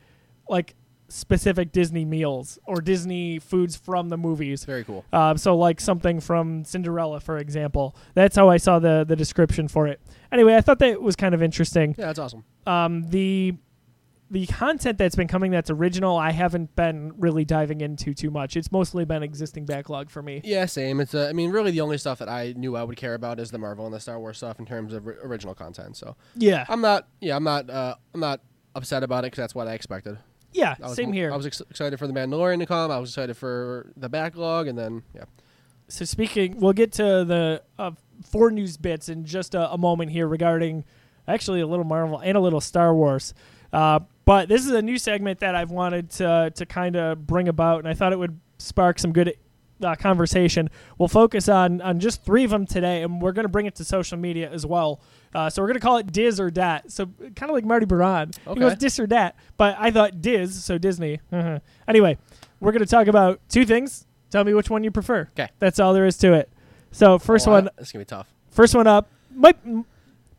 [0.49, 0.75] like
[1.09, 5.05] specific disney meals or disney foods from the movies Very cool.
[5.13, 9.69] um, so like something from cinderella for example that's how i saw the, the description
[9.69, 12.45] for it anyway i thought that was kind of interesting Yeah, that's awesome.
[12.67, 13.55] um, the
[14.31, 18.59] the content that's been coming that's original I haven't been really diving into too much.
[18.59, 20.43] It's mostly been existing backlog for me.
[20.45, 21.01] Yeah, same.
[21.01, 23.41] It's uh, I mean, really, the only stuff that I knew I would care about
[23.41, 25.97] is the Marvel and the Star Wars stuff in terms of ri- original content.
[25.97, 27.09] So Yeah, I'm not.
[27.23, 27.71] Yeah, I'm not.
[27.71, 28.43] Uh, I'm not
[28.75, 30.19] upset about it because that's what I expected.
[30.53, 31.33] Yeah, was, same here.
[31.33, 32.91] I was ex- excited for the Mandalorian to come.
[32.91, 35.25] I was excited for the backlog, and then yeah.
[35.89, 37.93] so speaking, we'll get to the uh,
[38.25, 40.85] four news bits in just a, a moment here regarding
[41.27, 43.35] actually a little Marvel and a little Star Wars.
[43.73, 47.49] Uh, but this is a new segment that I've wanted to to kind of bring
[47.49, 49.35] about, and I thought it would spark some good
[49.83, 50.71] uh, conversation.
[50.97, 53.75] We'll focus on on just three of them today, and we're going to bring it
[53.77, 55.01] to social media as well.
[55.35, 56.91] Uh, so we're going to call it Diz or Dat.
[56.91, 58.31] So kind of like Marty Baron.
[58.45, 58.61] He Okay.
[58.61, 61.21] goes Dis or Dat, but I thought Diz, so Disney.
[61.33, 61.61] Mhm.
[61.87, 62.17] anyway,
[62.61, 64.07] we're going to talk about two things.
[64.31, 65.29] Tell me which one you prefer.
[65.39, 65.49] Okay.
[65.59, 66.51] That's all there is to it.
[66.93, 68.29] So first Oh, one, I- This is gonna be tough.
[68.51, 69.09] first one up.
[69.35, 69.57] Might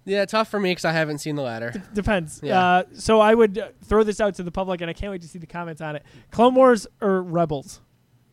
[0.06, 1.72] Yeah, tough for me because I haven't seen the latter.
[1.94, 2.40] Depends.
[2.44, 2.60] Yeah.
[2.60, 5.22] Uh, so I would uh, throw this out to the public, and I can't wait
[5.22, 6.04] to see the comments on it.
[6.32, 7.82] Clone Wars or Rebels?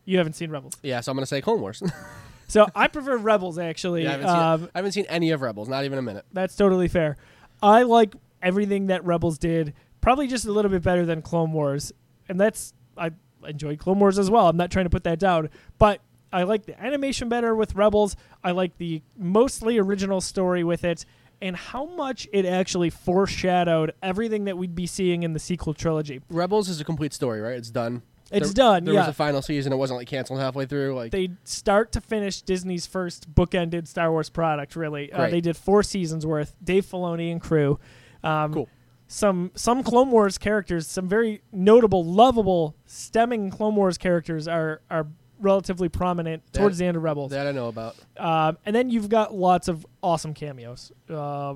[0.05, 1.83] You haven't seen Rebels, Yeah, so I'm gonna say Clone Wars.
[2.47, 4.03] so I prefer Rebels actually.
[4.03, 6.25] yeah, I, haven't seen, um, I haven't seen any of Rebels, not even a minute.
[6.33, 7.17] that's totally fair.
[7.61, 11.91] I like everything that Rebels did, probably just a little bit better than Clone Wars,
[12.29, 13.11] and that's I
[13.47, 14.47] enjoyed Clone Wars as well.
[14.47, 18.15] I'm not trying to put that down, but I like the animation better with Rebels.
[18.43, 21.05] I like the mostly original story with it.
[21.39, 26.21] And how much it actually foreshadowed everything that we'd be seeing in the sequel trilogy.
[26.29, 27.55] Rebels is a complete story, right?
[27.55, 28.01] It's done.
[28.31, 28.83] It's There- done.
[28.85, 29.71] There yeah, was a final season.
[29.71, 30.95] It wasn't like canceled halfway through.
[30.95, 34.75] Like they start to finish Disney's first bookended Star Wars product.
[34.75, 36.55] Really, uh, they did four seasons worth.
[36.63, 37.79] Dave Filoni and crew.
[38.23, 38.69] Um, Cool.
[39.09, 45.07] Some some Clone Wars characters, some very notable, lovable, stemming Clone Wars characters are are
[45.39, 47.31] relatively prominent That- towards the end of Rebels.
[47.31, 47.95] that I know about.
[48.17, 50.91] Um, and then you've got lots of awesome cameos.
[51.09, 51.53] Uh,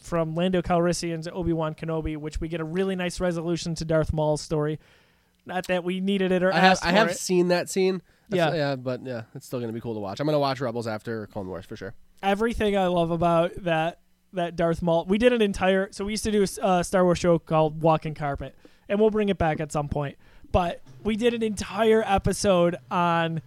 [0.00, 3.84] from Lando Calrissian to Obi Wan Kenobi, which we get a really nice resolution to
[3.86, 4.78] Darth Maul's story.
[5.46, 7.18] Not that we needed it or I have I have it.
[7.18, 8.02] seen that scene.
[8.30, 8.70] That's- Yeah.
[8.70, 10.20] yeah, but yeah, it's still gonna be cool to watch.
[10.20, 11.94] I'm gonna watch Rebels after Clone Wars for sure.
[12.22, 13.98] everything I love about that
[14.32, 15.04] that Darth Maul.
[15.04, 17.82] We did an entire so we used to do a uh, Star Wars show called
[17.82, 18.54] Walking Carpet,
[18.88, 20.16] and we'll bring it back at some point.
[20.50, 23.42] But we did an entire episode on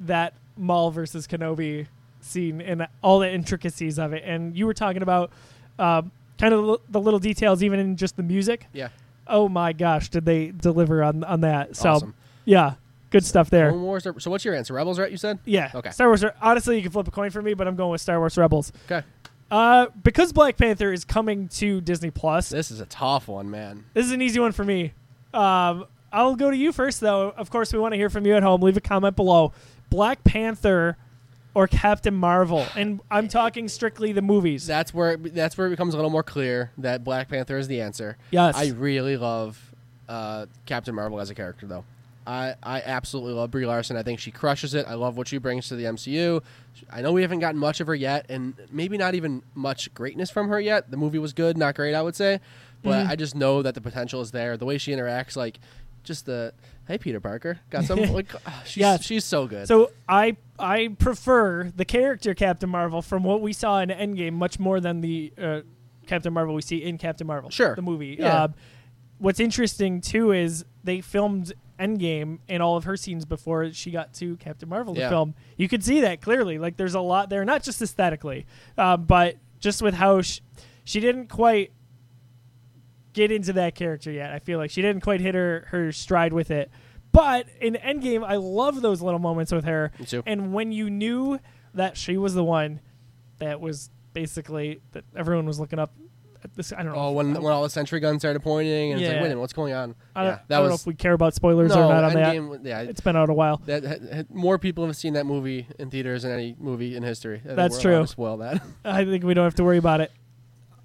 [0.00, 1.86] that Maul versus Kenobi
[2.20, 4.22] scene and all the intricacies of it.
[4.24, 5.30] And you were talking about
[5.78, 8.66] um, kind of the little details, even in just the music.
[8.72, 8.88] Yeah,
[9.26, 11.76] Oh my gosh, did they deliver on on that?
[11.76, 12.14] So awesome.
[12.44, 12.74] yeah,
[13.10, 13.70] good stuff there.
[13.70, 14.06] Clone Wars.
[14.18, 14.74] So what's your answer?
[14.74, 15.10] Rebels, right?
[15.10, 15.38] You said.
[15.44, 15.70] Yeah.
[15.74, 15.90] Okay.
[15.90, 16.24] Star Wars.
[16.42, 18.72] Honestly, you can flip a coin for me, but I'm going with Star Wars Rebels.
[18.86, 19.06] Okay.
[19.50, 22.48] Uh, because Black Panther is coming to Disney Plus.
[22.48, 23.84] This is a tough one, man.
[23.94, 24.94] This is an easy one for me.
[25.32, 27.32] Um, I'll go to you first, though.
[27.36, 28.62] Of course, we want to hear from you at home.
[28.62, 29.52] Leave a comment below.
[29.90, 30.96] Black Panther
[31.54, 34.66] or Captain Marvel, and I'm talking strictly the movies.
[34.66, 37.68] That's where it, that's where it becomes a little more clear that Black Panther is
[37.68, 38.16] the answer.
[38.30, 38.56] yes.
[38.56, 39.72] I really love
[40.08, 41.84] uh, Captain Marvel as a character, though.
[42.26, 43.96] I, I absolutely love Brie Larson.
[43.98, 44.86] I think she crushes it.
[44.88, 46.42] I love what she brings to the MCU.
[46.90, 50.30] I know we haven't gotten much of her yet, and maybe not even much greatness
[50.30, 50.90] from her yet.
[50.90, 52.40] The movie was good, not great, I would say,
[52.82, 53.10] but Mhm.
[53.10, 54.56] I just know that the potential is there.
[54.56, 55.58] The way she interacts, like
[56.04, 56.52] just the
[56.86, 59.04] hey Peter Parker, got some like ah, she's Yes.
[59.04, 59.66] she's so good.
[59.66, 64.58] So I I prefer the character Captain Marvel from what we saw in Endgame much
[64.60, 65.60] more than the uh,
[66.06, 67.50] Captain Marvel we see in Captain Marvel.
[67.50, 67.74] Sure.
[67.74, 68.16] the movie.
[68.20, 68.44] Yeah.
[68.44, 68.48] Uh,
[69.18, 74.12] what's interesting too is they filmed Endgame and all of her scenes before she got
[74.14, 75.08] to Captain Marvel to Yeah.
[75.08, 75.34] film.
[75.56, 76.58] You could see that clearly.
[76.58, 78.46] Like there's a lot there, not just aesthetically,
[78.78, 80.40] uh, but just with how she,
[80.84, 81.72] she didn't quite
[83.14, 84.32] get into that character yet.
[84.32, 86.70] I feel like she didn't quite hit her her stride with it.
[87.12, 89.92] But in Endgame, I love those little moments with her.
[89.98, 90.22] Me too.
[90.26, 91.38] And when you knew
[91.72, 92.80] that she was the one
[93.38, 95.94] that was basically that everyone was looking up
[96.42, 96.98] at this, I don't know.
[96.98, 99.40] oh, when when all the sentry guns started pointing, and it's like, wait a minute,
[99.40, 99.94] what's going on?
[100.14, 102.04] I don't, yeah, I that don't know if we care about spoilers no, or not
[102.04, 102.34] on that.
[102.34, 103.58] Endgame, Yeah, It's been out a while.
[103.66, 107.02] that had, had- more people have seen that movie in theaters than any movie in
[107.04, 107.40] history.
[107.48, 108.06] I That's true.
[108.06, 108.60] Spoil that.
[108.84, 110.10] I think we don't have to worry about it.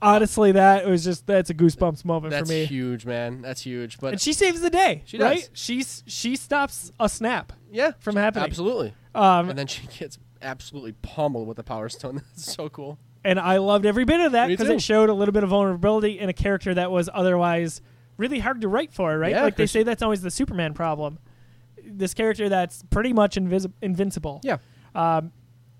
[0.02, 2.62] Honestly, that was just that's a goosebumps moment That's for me.
[2.62, 3.42] That's huge, man.
[3.42, 4.00] That's huge.
[4.00, 5.40] But and she saves the day, She right?
[5.40, 5.50] does.
[5.54, 8.46] She's she stops a snap yeah, from happening.
[8.46, 8.94] absolutely.
[9.14, 12.16] Um, And then she gets absolutely pummeled with the Power Stone.
[12.36, 12.98] That's so cool.
[13.26, 14.76] and I loved every bit of that Me because too.
[14.76, 17.82] it showed a little bit of vulnerability in a character that was otherwise
[18.16, 19.32] really hard to write for, right?
[19.32, 21.20] Yeah, like they say that's always the Superman problem.
[21.86, 24.40] This character that's pretty much invis- invincible.
[24.44, 24.58] Yeah.
[24.96, 25.32] Um,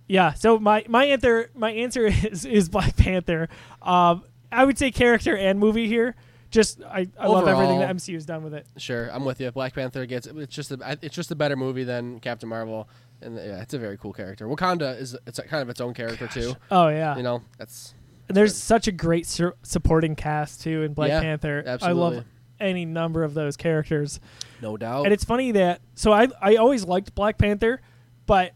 [0.10, 0.34] yeah.
[0.34, 3.48] So my my answer my answer is is Black Panther.
[3.82, 6.16] Um, I would say character and movie here.
[6.52, 8.66] Just I, I love everything that MCU has done with it.
[8.78, 9.52] Sure, I'm with you.
[9.52, 12.90] Black Panther gets it's just a it's just a better movie than Captain Marvel,
[13.22, 14.48] and yeah, it's a very cool character.
[14.48, 16.56] Wakanda is it's a, kind of its own character too.
[16.72, 17.16] Oh yeah.
[17.16, 17.94] You know, that's
[18.28, 19.28] And there's such a great
[19.62, 21.78] supporting cast too in Black Yeah, Panther.
[21.84, 22.26] I love
[22.60, 24.20] any number of those characters.
[24.60, 25.06] no doubt.
[25.06, 27.80] And it's funny that so I I always liked Black Panther,
[28.26, 28.54] but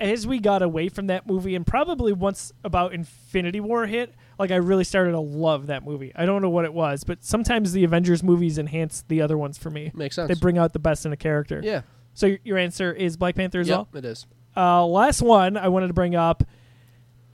[0.00, 4.50] as we got away from that movie and probably once about Infinity War hit, like
[4.50, 6.12] I really started to love that movie.
[6.16, 9.56] I don't know what it was, but sometimes the Avengers movies enhance the other ones
[9.56, 9.92] for me.
[9.94, 10.28] Makes sense.
[10.28, 11.60] They bring out the best in a character.
[11.62, 11.82] yeah,
[12.14, 13.88] So your- answer is Black Panther as yep, well.
[13.94, 14.26] it is.
[14.56, 16.42] Uh, last one I wanted to bring up.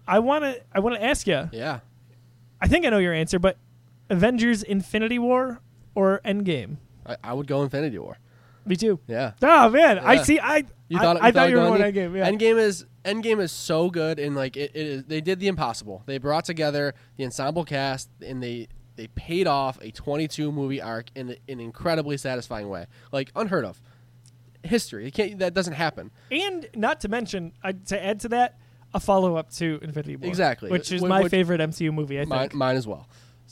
[0.06, 1.48] I want to I want to ask you.
[1.52, 1.80] Yeah,
[2.60, 3.56] I think I know your answer, but
[4.08, 5.60] Avengers Infinity War
[5.94, 6.76] or Endgame?
[7.06, 8.18] I, I would go Infinity War.
[8.66, 9.00] Me too.
[9.08, 10.38] Yeah, Oh man, I see.
[10.38, 12.10] I You I- thought I, you thought you were going Endgame?
[12.12, 12.16] Endgame.
[12.16, 12.30] Yeah.
[12.30, 15.04] Endgame is Endgame is so good and like it, it is.
[15.04, 16.02] They did the impossible.
[16.06, 21.06] They brought together the ensemble cast and they they paid off a 22 movie arc
[21.14, 23.80] in an incredibly satisfying way, like unheard of.
[24.62, 25.06] History.
[25.06, 25.38] It can't.
[25.38, 26.10] That doesn't happen.
[26.30, 28.58] And not to mention, I, to add to that,
[28.92, 30.28] a follow up to Infinity War.
[30.28, 30.70] Exactly.
[30.70, 32.54] Which is Wh- my which- favorite MCU movie, I mine, think.
[32.54, 33.08] mine as well.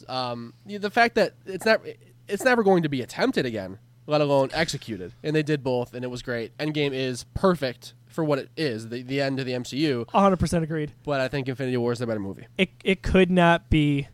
[0.07, 1.81] Um, the fact that it's not
[2.29, 6.03] it's never going to be attempted again, let alone executed, and they did both, and
[6.05, 6.57] it was great.
[6.59, 10.07] Endgame is perfect for what it is, the the end of the MCU.
[10.07, 10.92] 100% agreed.
[11.05, 12.47] But I think Infinity War is the better movie.
[12.57, 14.09] It it could not be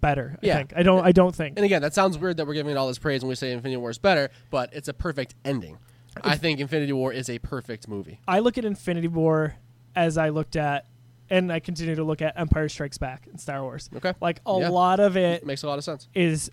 [0.00, 0.56] better, I Yeah.
[0.56, 0.72] think.
[0.76, 1.56] I don't I don't think.
[1.58, 3.52] And again, that sounds weird that we're giving it all this praise when we say
[3.52, 5.78] Infinity War is better, but it's a perfect ending.
[6.24, 8.20] I think Infinity War is a perfect movie.
[8.26, 9.54] I look at Infinity War
[9.94, 10.86] as I looked at
[11.30, 13.90] and I continue to look at Empire Strikes Back and Star Wars.
[13.94, 14.70] Okay, Like a Yeah.
[14.70, 16.08] lot of it it makes a lot of sense.
[16.14, 16.50] is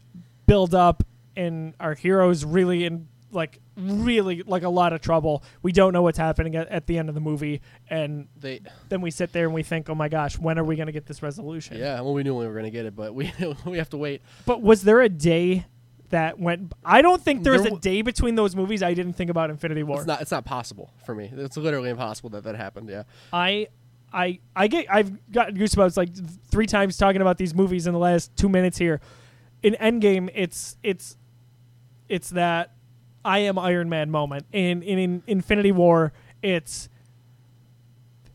[0.48, 1.04] build up
[1.36, 5.44] and our heroes really in like really like a lot of trouble.
[5.62, 9.02] We don't know what's happening at, at the end of the movie and They, then
[9.02, 11.06] we sit there and we think, "Oh my gosh, when are we going to get
[11.06, 13.32] this resolution?" yeah, well, we knew we were going to get it, but we
[13.66, 14.22] we have to wait.
[14.46, 15.66] But was there a day
[16.10, 19.30] that went I don't think there was a day between those movies I didn't think
[19.30, 19.98] about Infinity War.
[19.98, 21.32] It's not it's not possible for me.
[21.36, 22.90] It's literally impossible that that happened.
[22.90, 23.04] Yeah.
[23.34, 23.68] I
[24.14, 27.94] I I get I've gotten goosebumps like th- three times talking about these movies in
[27.94, 29.02] the last two minutes here.
[29.64, 31.18] In Endgame, it's it's
[32.10, 32.72] it's that
[33.24, 34.46] I am Iron Man moment.
[34.52, 36.90] In in, in Infinity War, it's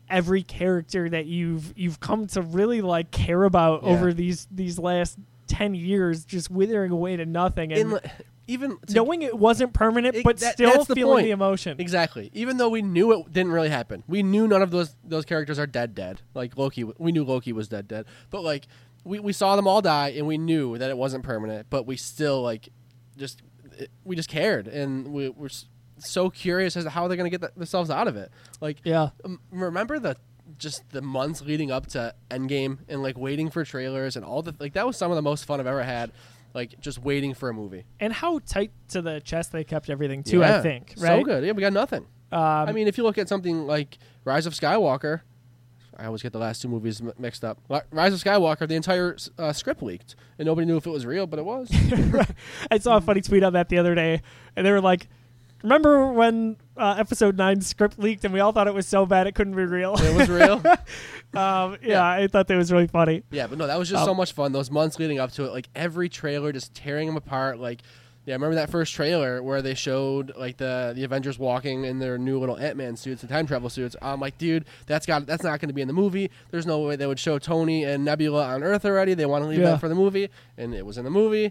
[0.09, 3.89] every character that you've you've come to really like care about Yeah.
[3.89, 7.99] over these these last ten years just withering away to nothing and In,
[8.47, 11.25] even to- knowing it wasn't permanent It- but that- still the feeling point.
[11.25, 11.77] the emotion.
[11.79, 12.29] Exactly.
[12.33, 15.57] Even though we knew it didn't really happen, we knew none of those those characters
[15.57, 15.95] are dead.
[15.95, 16.21] Dead.
[16.33, 17.87] Like Loki, we knew Loki was dead.
[17.87, 18.05] Dead.
[18.29, 18.67] But like
[19.03, 21.67] we, we saw them all die, and we knew that it wasn't permanent.
[21.69, 22.69] But we still like
[23.17, 23.41] just
[23.81, 25.49] it, we just cared, and we were
[25.97, 28.31] so curious as to how they're gonna get th- themselves out of it.
[28.59, 29.09] Like Yeah.
[29.23, 30.15] um, remember the
[30.57, 34.53] just the months leading up to Endgame and like waiting for trailers and all the
[34.59, 36.11] like that was some of the most fun I've ever had.
[36.53, 37.85] Like just waiting for a movie.
[38.01, 40.43] and how tight to the chest they kept everything too.
[40.43, 41.19] I think right.
[41.19, 41.45] So good.
[41.45, 42.05] Yeah, we got nothing.
[42.33, 45.21] Um, I mean, if you look at something like Rise of Skywalker,
[46.01, 47.59] I always get the last two movies m- mixed up.
[47.91, 51.27] Rise of Skywalker, the entire uh, script leaked, and nobody knew if it was real,
[51.27, 51.69] but it was.
[52.71, 54.21] I saw a funny tweet on that the other day,
[54.55, 55.07] and they were like,
[55.63, 59.27] "Remember when uh, Episode 9 script leaked, and we all thought it was so bad
[59.27, 60.53] it couldn't be real?" it was real.
[61.39, 62.03] um, yeah, Yeah.
[62.09, 63.23] I thought that was really funny.
[63.31, 64.51] Yeah, but no, that was just Um, so much fun.
[64.51, 67.59] Those months leading up to it, like every trailer, just tearing them apart.
[67.59, 67.81] Like,
[68.25, 71.99] yeah, I remember that first trailer where they showed like the the Avengers walking in
[71.99, 73.95] their new little Ant Man suits, the time travel suits.
[74.01, 76.29] I'm like, dude, that's got that's not going to be in the movie.
[76.51, 79.13] There's no way they would show Tony and Nebula on Earth already.
[79.15, 79.71] They want to leave Yeah.
[79.71, 81.45] that for the movie, and it was in the movie.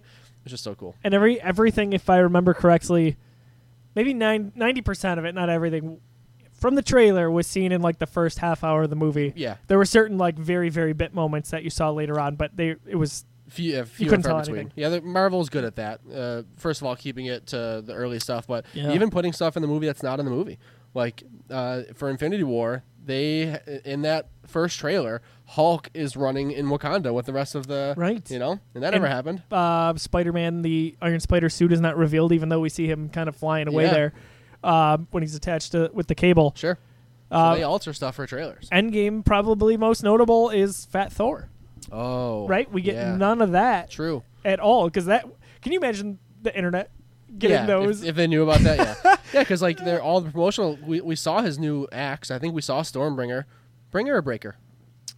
[0.44, 0.94] It's just so cool.
[1.04, 3.16] And every everything, if I remember correctly,
[3.94, 6.00] maybe nine, 90% of it, not everything,
[6.52, 9.32] from the trailer was seen in like the first half hour of the movie.
[9.36, 12.56] Yeah, There were certain like very very bit moments that you saw later on, but
[12.56, 14.72] they it was few, yeah, few couldn't and far between.
[14.76, 16.00] Yeah, the, Marvel's good at that.
[16.12, 18.92] Uh, first of all, keeping it to the early stuff, but Yeah.
[18.92, 20.58] even putting stuff in the movie that's not in the movie.
[20.94, 27.14] Like uh, for Infinity War, they in that first trailer, Hulk is running in Wakanda
[27.14, 28.28] with the rest of the right.
[28.30, 29.42] You know, and that And- never happened.
[29.52, 33.28] uh, Spider-Man, the Iron Spider suit is not revealed, even though we see him kind
[33.28, 33.92] of flying away Yeah.
[33.92, 34.12] there
[34.64, 36.52] um, when he's attached to with the cable.
[36.56, 36.76] Sure.
[37.30, 38.68] So Uh, they alter stuff for trailers.
[38.70, 41.48] Endgame, probably most notable, is Fat Thor.
[41.92, 42.70] Oh, Right?
[42.70, 43.16] We get yeah.
[43.16, 44.22] none of that True.
[44.44, 45.26] at all because that.
[45.62, 46.90] Can you imagine the internet
[47.38, 48.02] getting yeah, those?
[48.02, 50.78] If, if they knew about that, yeah, yeah, because like they're all the promotional.
[50.84, 52.30] We, we saw his new axe.
[52.30, 53.44] I think we saw Stormbringer,
[53.90, 54.56] Bringer or Breaker.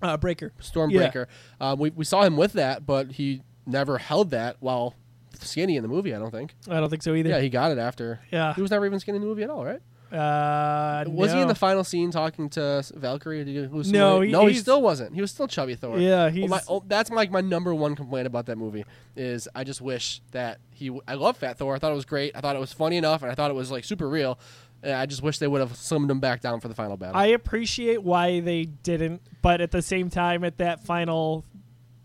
[0.02, 0.52] uh, Breaker.
[0.60, 1.26] Stormbreaker.
[1.60, 4.94] Um, we we saw him with that, but he never held that while
[5.38, 6.14] skinny in the movie.
[6.14, 6.54] I don't think.
[6.68, 7.30] I don't think so either.
[7.30, 8.20] Yeah, he got it after.
[8.30, 8.54] Yeah.
[8.54, 9.80] He was never even skinny in the movie at all, right?
[10.12, 13.44] Uh, Was he in the final scene talking to Valkyrie?
[13.44, 15.14] Did he No, he- no, he still wasn't.
[15.14, 15.98] He was still chubby Thor.
[15.98, 16.50] Yeah, he's.
[16.50, 18.84] my, oh, that's like my number one complaint about that movie
[19.16, 20.86] is I just wish that he.
[20.88, 21.74] w- I love Fat Thor.
[21.74, 22.36] I thought it was great.
[22.36, 24.38] I thought it was funny enough, and I thought it was like super real.
[24.82, 27.16] And I just wish they would have slimmed him back down for the final battle.
[27.16, 31.44] I appreciate why they didn't, but at the same time, at that final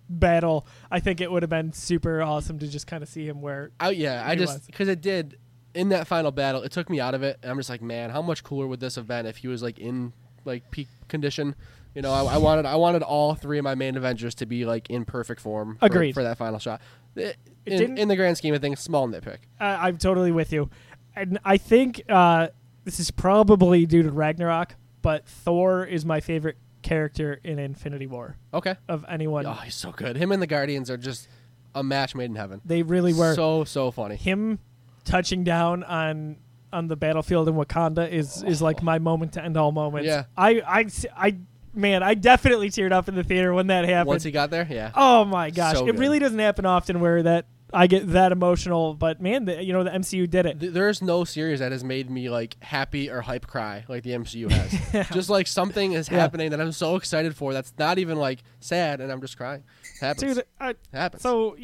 [0.10, 3.42] battle, I think it would have been super awesome to just kind of see him
[3.42, 3.72] where.
[3.80, 5.38] Oh yeah, I just because it did
[5.74, 8.10] in that final battle, it took me out of it, and I'm just like, man,
[8.10, 10.14] how much cooler would this have been if he was like in
[10.46, 11.56] like peak condition?
[11.96, 14.66] You know, I, I wanted I wanted all three of my main Avengers to be
[14.66, 15.78] like in perfect form.
[15.80, 16.14] For, Agreed.
[16.14, 16.82] for that final shot.
[17.16, 19.40] It- didn't- in, in the grand scheme of things, small nitpick.
[19.60, 20.70] Uh, I'm totally with you,
[21.16, 22.48] and I think uh,
[22.86, 28.38] this is probably due to Ragnarok, but Thor is my favorite character in Infinity War
[28.54, 28.76] Okay.
[28.88, 29.46] of anyone.
[29.46, 30.16] Oh, he's so good.
[30.16, 31.28] Him and the Guardians are just
[31.76, 32.62] a match made in heaven.
[32.64, 33.34] They really were.
[33.36, 34.16] so so funny.
[34.16, 34.60] Him
[35.08, 36.38] touching down on
[36.74, 40.08] on the battlefield in Wakanda is is like my moment to end all moments.
[40.08, 40.26] Yeah.
[40.38, 41.38] I I I
[41.74, 44.08] man, I definitely teared up in the theater when that happened.
[44.10, 44.92] Once he got there, yeah.
[44.94, 45.78] Oh my gosh!
[45.78, 48.94] So it really doesn't happen often where that I get that emotional.
[48.96, 50.74] But man, the, you know the MCU did it.
[50.74, 54.52] There's no series that has made me like happy or hype cry like the MCU
[54.94, 55.08] has.
[55.10, 56.20] Just like something is Yeah.
[56.20, 59.64] happening that I'm so excited for that's not even like sad and I'm just crying.
[59.84, 60.36] It happens.
[60.36, 61.24] Dude, I, it happens.
[61.24, 61.56] so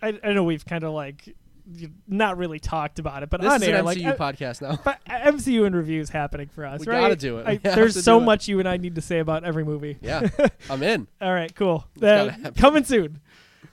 [0.00, 1.34] I, I know we've kind of like
[2.06, 4.62] not really talked about it, but this on is air, an like MCU uh, podcast
[4.62, 4.78] now.
[4.84, 6.80] but MCU and reviews happening for us.
[6.80, 7.00] We right?
[7.00, 7.46] gotta do it.
[7.46, 8.26] I, there's so do it.
[8.26, 9.98] much you and I need to say about every movie.
[10.00, 10.28] Yeah,
[10.70, 11.06] I'm in.
[11.20, 11.86] All right, cool.
[12.00, 12.54] happen.
[12.54, 13.20] coming soon.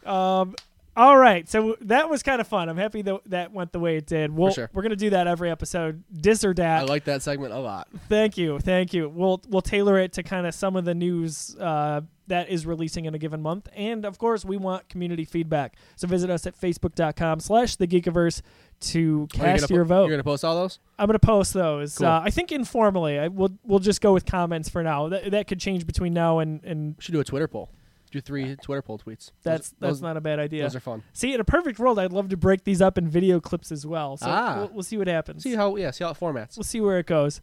[0.06, 0.56] Um,
[1.00, 2.68] all right, so that was kind of fun.
[2.68, 4.36] I'm happy that that went the way it did.
[4.36, 4.70] We'll, sure.
[4.74, 6.04] We're gonna do that every episode.
[6.12, 6.82] Dis or dat.
[6.82, 7.88] I like that segment a lot.
[8.10, 9.08] Thank you, thank you.
[9.08, 13.06] We'll we'll tailor it to kind of some of the news uh, that is releasing
[13.06, 15.76] in a given month, and of course, we want community feedback.
[15.98, 18.42] So visit us at facebook.com/slash the Geekiverse
[18.82, 20.02] to Are you cast your po- vote.
[20.08, 20.80] You're gonna post all those.
[20.98, 21.98] I'm gonna post those.
[21.98, 22.08] Cool.
[22.08, 23.20] Uh, I think informally.
[23.20, 25.10] I will we'll just go with comments for now.
[25.10, 27.70] That that could change between now and and We should do a Twitter poll.
[28.12, 29.06] Do three Twitter poll tweets.
[29.28, 30.64] Those- that's that's those, not a bad idea.
[30.64, 31.04] Those are fun.
[31.14, 33.86] See, in a perfect world, I'd love to break these up in video clips as
[33.86, 34.18] well.
[34.18, 34.56] So Ah.
[34.58, 35.44] we'll, we'll see what happens.
[35.44, 36.58] See how yeah, see how it formats.
[36.58, 37.42] we'll see where it goes.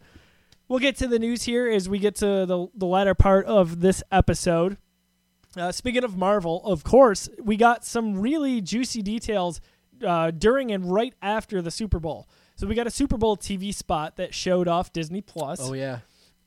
[0.69, 3.81] We'll get to the news here as we get to the the latter part of
[3.81, 4.79] this episode.
[5.57, 9.61] Uh, speaking of Marvel, of course, we got some really juicy details
[10.07, 12.29] uh, during and right after the Super Bowl.
[12.57, 15.61] So we got a Super Bowl TV spot that showed off Disney Plus.
[15.63, 16.01] Oh yeah.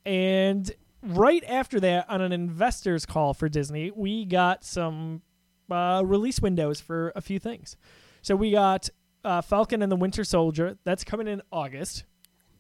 [0.06, 5.22] And right after that, on an investors call for Disney, we got some
[5.72, 7.78] uh, release windows for a few things.
[8.22, 8.90] So we got
[9.24, 10.78] uh, Falcon and the Winter Soldier.
[10.84, 12.04] That's coming in August.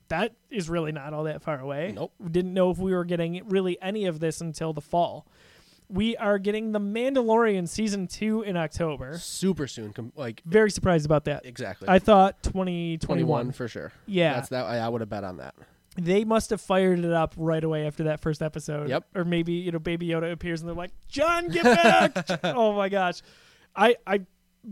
[0.09, 1.91] That is really not all that far away.
[1.95, 2.11] Nope.
[2.19, 5.27] We didn't know if we were getting really any of this until the fall.
[5.91, 9.17] We are getting The Mandalorian season two in October.
[9.17, 9.91] Super soon.
[9.93, 11.45] Com- like Very surprised about that.
[11.45, 11.87] exactly.
[11.87, 12.99] I thought 2021.
[13.27, 13.91] 21 for sure.
[14.05, 14.33] Yeah.
[14.33, 14.65] That's that.
[14.65, 15.55] I, I would have bet on that.
[15.97, 18.89] they must have fired it up right away after that first episode.
[18.89, 19.05] Yep.
[19.15, 22.89] Or maybe you know Baby Yoda appears and they're like, "John, get back!" oh my
[22.89, 23.21] gosh,
[23.75, 24.21] I I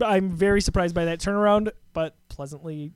[0.02, 2.92] I'm very surprised by that turnaround, but pleasantly,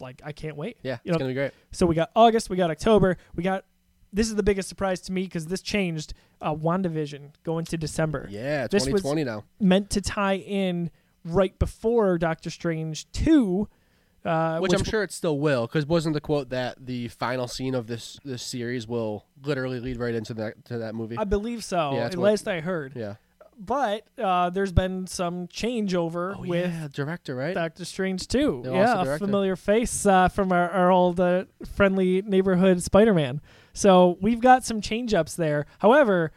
[0.00, 0.78] like I can't wait.
[0.82, 1.52] Yeah, You it's gonna be great.
[1.72, 3.64] So we got August, we got October, we got.
[4.10, 6.14] This is the biggest surprise to me because this changed.
[6.40, 9.44] Uh, WandaVision going to December, Yeah, This was- 2020 now.
[9.58, 10.90] meant to tie in
[11.24, 13.68] right before Doctor Strange two,
[14.24, 17.74] uh, Which, I'm sure it still will, because wasn't the quote that the final scene
[17.74, 21.18] of this this series will literally lead right into that to that movie?
[21.18, 21.92] I believe so.
[21.94, 22.92] Yeah, last I heard.
[22.94, 23.16] yeah.
[23.58, 27.54] But uh, there's been some changeover Oh with yeah, director, right?
[27.54, 28.62] Doctor Strange too.
[28.64, 31.44] Yeah, a familiar face uh, from our, our old uh,
[31.74, 33.40] friendly neighborhood Spider-Man.
[33.72, 35.66] So we've got some change-ups there.
[35.80, 36.30] However,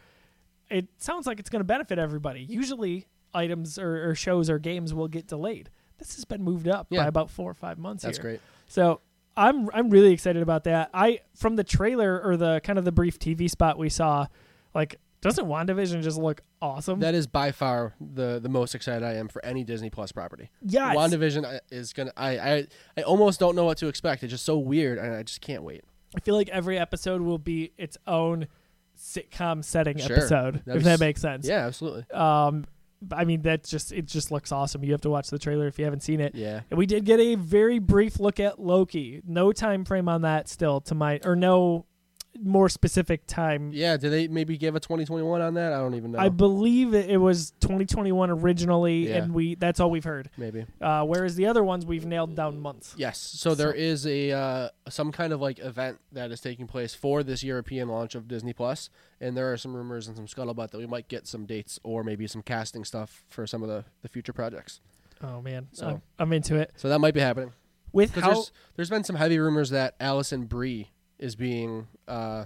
[0.68, 2.40] it sounds like it's going to benefit everybody.
[2.40, 5.70] Usually, items or, or shows or games will get delayed.
[5.98, 8.02] This has been moved up by about four or five months.
[8.02, 8.22] That's here.
[8.22, 8.40] great.
[8.66, 9.00] So
[9.36, 10.90] I'm I'm really excited about that.
[10.92, 14.26] I from the trailer or the kind of the brief TV spot we saw,
[14.74, 17.00] like doesn't WandaVision just look awesome?
[17.00, 20.50] That is by far the the most excited I am for any Disney Plus property.
[20.60, 20.94] yes.
[20.96, 22.12] WandaVision uh, is gonna.
[22.16, 22.66] I, I
[22.98, 24.22] I almost don't know what to expect.
[24.22, 25.84] It's just so weird, and I just can't wait.
[26.14, 28.46] I feel like every episode will be its own
[28.98, 30.16] sitcom setting Sure.
[30.18, 31.46] episode, That'd if that makes sense.
[31.46, 32.04] Yeah, absolutely.
[32.10, 32.66] Um,
[33.10, 34.84] I mean that just it just looks awesome.
[34.84, 36.34] You have to watch the trailer if you haven't seen it.
[36.34, 36.60] Yeah.
[36.70, 39.22] And we did get a very brief look at Loki.
[39.26, 41.86] No time frame on that still to my or no
[42.40, 43.70] more specific time.
[43.72, 43.96] Yeah.
[43.96, 45.72] Did they maybe give a 2021 on that?
[45.72, 46.18] I don't even know.
[46.18, 49.16] I believe it it was 2021 originally, Yeah.
[49.16, 50.30] and we that's all we've heard.
[50.36, 50.64] maybe.
[50.80, 52.94] Uh, whereas the other ones we've nailed down months.
[52.96, 53.18] Yes.
[53.18, 57.22] So there is a uh, some kind of like event that is taking place for
[57.22, 58.88] this European launch of Disney Plus,
[59.20, 62.02] and there are some rumors and some scuttlebutt that we might get some dates or
[62.02, 64.80] maybe some casting stuff for some of the, the future projects.
[65.22, 66.72] Oh man, So- I'm, I'm into it.
[66.76, 67.52] So that might be happening.
[67.92, 70.88] With how there's there's been some heavy rumors that Alison Brie
[71.22, 72.44] is being uh,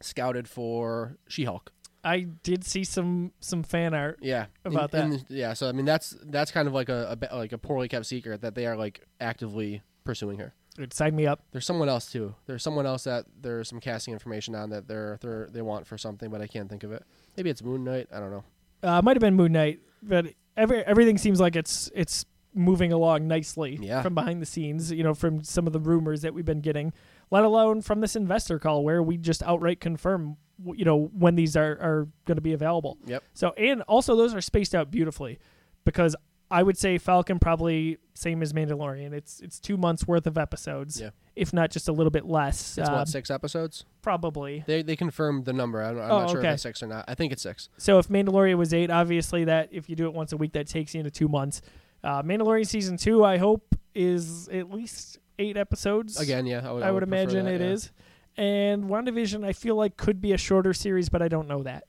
[0.00, 1.72] scouted for She-Hulk.
[2.06, 4.18] I did see some some fan art.
[4.20, 5.24] Yeah, About that.
[5.30, 8.04] yeah, so I mean that's that's kind of like a, a like a poorly kept
[8.04, 10.52] secret that they are like actively pursuing her.
[10.76, 11.40] Dude, sign me up.
[11.52, 12.34] There's someone else too.
[12.44, 15.96] There's someone else that there's some casting information on that they're they're they want for
[15.96, 17.02] something, but I can't think of it.
[17.38, 18.08] Maybe it's Moon Knight.
[18.12, 18.44] I don't know.
[18.82, 20.26] Uh, might have been Moon Knight, but
[20.58, 24.02] every everything seems like it's it's moving along nicely Yeah.
[24.02, 24.92] from behind the scenes.
[24.92, 26.92] You know, from some of the rumors that we've been getting,
[27.30, 31.56] let alone from this investor call where we just outright confirm, you know, when these
[31.56, 32.98] are are going to be available.
[33.06, 33.22] Yep.
[33.34, 35.38] So and also those are spaced out beautifully,
[35.84, 36.14] because
[36.50, 39.12] I would say Falcon probably same as Mandalorian.
[39.12, 41.10] It's it's two months worth of episodes, Yeah.
[41.34, 42.78] if not just a little bit less.
[42.78, 43.84] It's um, what six episodes?
[44.02, 44.62] probably.
[44.66, 45.82] They they confirmed the number.
[45.82, 46.48] I'm, I'm Oh, not sure okay.
[46.48, 47.06] if it's six or not.
[47.08, 47.70] I think it's six.
[47.78, 50.68] So if Mandalorian was eight, obviously that if you do it once a week, that
[50.68, 51.62] takes you into two months.
[52.04, 56.18] Uh, Mandalorian season two, I hope, is at least eight episodes.
[56.20, 57.66] Again, yeah, I would, I would imagine that, it yeah.
[57.68, 57.90] is.
[58.36, 61.84] And WandaVision, I feel like could be a shorter series, but I don't know that.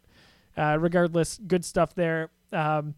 [0.56, 2.30] Uh, regardless, good stuff there.
[2.54, 2.94] Um,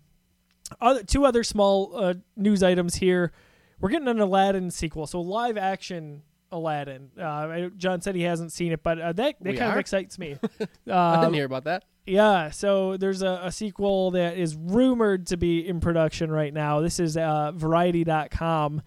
[0.82, 3.32] other, two other small uh, news items here.
[3.80, 7.10] We're getting an Aladdin sequel, so live action Aladdin.
[7.18, 9.78] Uh, I- John said he hasn't seen it, but uh, that that We kind of
[9.78, 10.38] excites me.
[10.90, 11.86] I Um, didn't hear about that.
[12.06, 16.82] yeah, so there's a, a sequel that is rumored to be in production right now.
[16.82, 18.82] This is uh, Variety.com.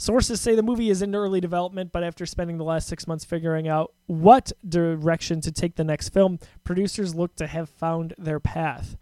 [0.00, 3.22] Sources say the movie is in early development, but after spending the last six months
[3.22, 8.40] figuring out what direction to take the next film, producers look to have found their
[8.40, 8.96] path.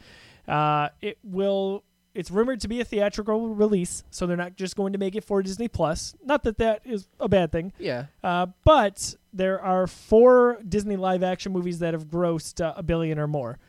[0.48, 1.84] Uh, it will.
[2.14, 5.22] It's rumored to be a theatrical release, so they're not just going to make it
[5.22, 6.16] for Disney Plus.
[6.24, 7.72] Not that that is a bad thing.
[7.78, 8.06] Yeah.
[8.24, 13.20] Uh, but there are four Disney live action movies that have grossed uh, a billion
[13.20, 13.60] or more.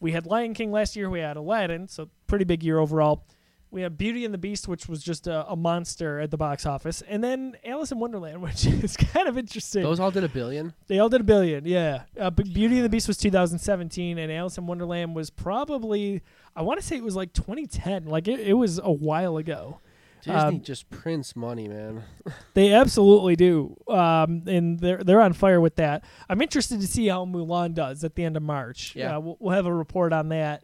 [0.00, 1.08] We had Lion King last year.
[1.08, 3.24] We had Aladdin, so pretty big year overall.
[3.72, 6.66] We have Beauty and the Beast, which was just a, a monster at the box
[6.66, 9.82] office, and then Alice in Wonderland, which is kind of interesting.
[9.82, 10.74] Those all did a billion.
[10.88, 12.02] they all did a billion, yeah.
[12.20, 16.22] Uh, but Beauty and the Beast was 2017, and Alice in Wonderland was probably
[16.54, 18.04] I want to say it was like 2010.
[18.06, 19.80] Like it, it was a while ago.
[20.22, 22.04] Disney Um, just prints money, man.
[22.54, 26.04] They absolutely do, um, and they're they're on fire with that.
[26.28, 28.94] I'm interested to see how Mulan does at the end of March.
[28.94, 29.16] Yeah.
[29.16, 30.62] uh, we'll, we'll have a report on that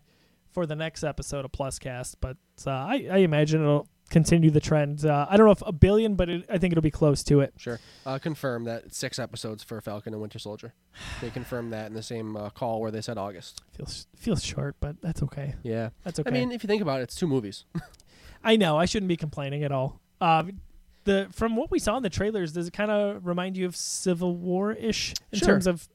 [0.53, 2.17] for the next episode of Pluscast.
[2.21, 2.37] But
[2.67, 5.05] uh, I, I imagine it'll continue the trend.
[5.05, 7.41] Uh, I don't know if a billion, but it, I think it'll be close to
[7.41, 7.53] it.
[7.59, 7.79] Sure.
[8.07, 10.75] Uh, confirm that six episodes for Falcon and Winter Soldier.
[11.21, 13.63] They confirmed that in the same uh, call where they said August.
[13.73, 15.55] Feels feels short, but that's okay.
[15.63, 15.91] Yeah.
[16.05, 16.31] That's okay.
[16.31, 17.65] I mean, if you think about it, it's two movies.
[18.45, 20.01] I know I shouldn't be complaining at all.
[20.21, 20.45] Uh,
[21.05, 23.75] the from what we saw in the trailers, does it kind of remind you of
[23.77, 25.49] Civil War ish in Sure.
[25.49, 25.89] terms of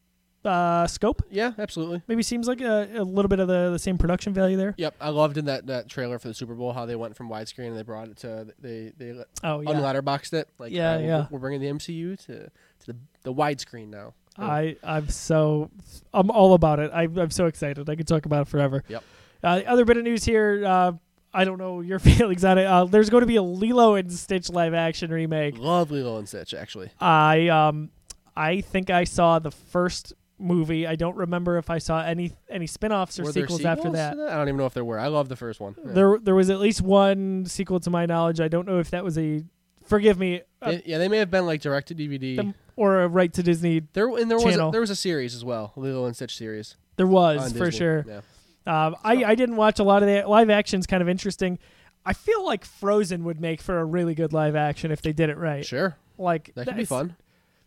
[0.46, 1.22] uh, scope?
[1.30, 2.02] yeah, absolutely.
[2.08, 4.74] Maybe seems like a, a little bit of the, the same production value there.
[4.78, 7.30] Yep, I loved in that, that trailer for the Super Bowl how they went from
[7.30, 9.12] widescreen and they brought it to they they
[9.44, 10.50] Oh yeah, unletterboxed it.
[10.60, 11.28] Like Yeah, uh, we're- yeah.
[11.32, 14.14] we're bringing the MCU to to the the widescreen now.
[14.38, 15.70] I I'm so
[16.14, 16.91] I'm all about it.
[16.94, 17.88] I, I'm so excited.
[17.89, 18.84] I could talk about it forever.
[18.88, 19.04] Yep.
[19.44, 20.64] Uh, the other bit of news here.
[20.66, 20.91] Uh,
[21.36, 22.66] I don't know your feelings on it.
[22.66, 25.58] Uh, there's going to be a Lilo and Stitch live action remake.
[25.58, 26.89] love Lilo and Stitch actually.
[27.00, 27.89] I um
[28.36, 30.86] I think I saw the first movie.
[30.88, 33.95] I don't remember if I saw any any spin-offs or Were there sequels, after sequels
[33.95, 34.17] that.
[34.19, 34.99] I don't even know if there were.
[34.99, 35.75] I love the first one.
[35.86, 35.91] Yeah.
[35.93, 38.39] There there was at least one sequel to my knowledge.
[38.39, 39.43] I don't know if that was a
[39.86, 42.36] forgive me uh, They- yeah, they may have been like direct to DVD.
[42.38, 43.84] them- or a right to Disney.
[43.93, 46.75] there and there was a, there was a series as well, Lilo and Stitch series.
[46.95, 47.77] There was for Disney.
[47.79, 48.05] sure.
[48.07, 48.21] Yeah.
[48.65, 50.27] Um, I, I didn't watch a lot of that.
[50.29, 51.59] Live action's kind of interesting.
[52.05, 55.29] I feel like Frozen would make for a really good live action if they did
[55.29, 55.65] it right.
[55.65, 57.15] Sure, Like that could be fun.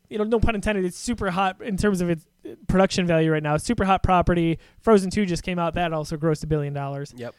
[0.09, 0.84] You know, no pun intended.
[0.84, 2.24] It's super hot in terms of its
[2.68, 3.57] production value right now.
[3.57, 4.59] Super hot property.
[4.80, 5.74] Frozen Two just came out.
[5.74, 7.12] That also grossed a billion dollars.
[7.16, 7.34] Yep.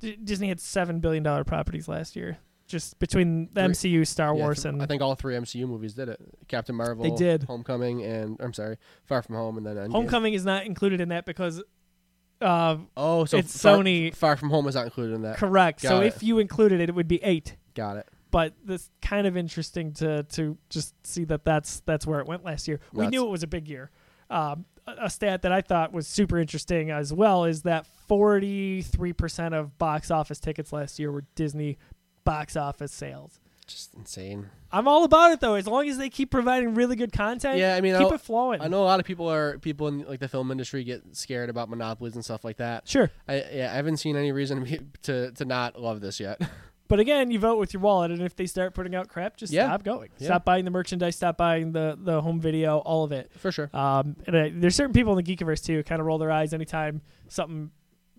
[0.00, 4.28] D- Disney had seven billion dollar properties last year, just between the Three- MCU, Star
[4.34, 6.20] Yeah, Wars, th- and I think all three MCU movies did it.
[6.48, 7.44] Captain Marvel, They did.
[7.44, 9.92] Homecoming, and I'm sorry, Far From Home, and then Endgame.
[9.92, 11.62] Homecoming is not included in that because,
[12.40, 15.36] uh, Oh, so It's Far, Sony- Far From Home is not included in that.
[15.36, 15.80] correct.
[15.80, 17.56] so Got if you included it, it would be eight.
[17.74, 18.08] Got it.
[18.30, 22.44] But this kind of interesting to to just see that that's that's where it went
[22.44, 22.80] last year.
[22.92, 23.12] We Nuts.
[23.12, 23.90] knew it was a big year.
[24.30, 29.52] Um, a, a stat that I thought was super interesting as well is that 43%
[29.54, 31.78] of box office tickets last year were Disney
[32.24, 33.40] box office sales.
[33.66, 34.48] Just insane.
[34.72, 37.58] I'm all about it though, as long as they keep providing really good content.
[37.58, 38.62] Yeah, I mean, keep I'll- it flowing.
[38.62, 41.50] I know a lot of people are people in like the film industry get scared
[41.50, 42.88] about monopolies and stuff like that.
[42.88, 44.64] Sure, I yeah, I haven't seen any reason
[45.02, 46.40] to, to not love this yet.
[46.88, 49.52] but again, you vote with your wallet, and if they start putting out crap, just
[49.52, 49.66] Yeah.
[49.66, 50.08] stop going.
[50.18, 50.26] Yeah.
[50.28, 51.16] Stop buying the merchandise.
[51.16, 52.78] Stop buying the the home video.
[52.78, 53.30] All of it.
[53.38, 53.70] For sure.
[53.72, 56.52] Um, and I, there's certain people in the Geekiverse too, kind of roll their eyes
[56.52, 57.70] anytime something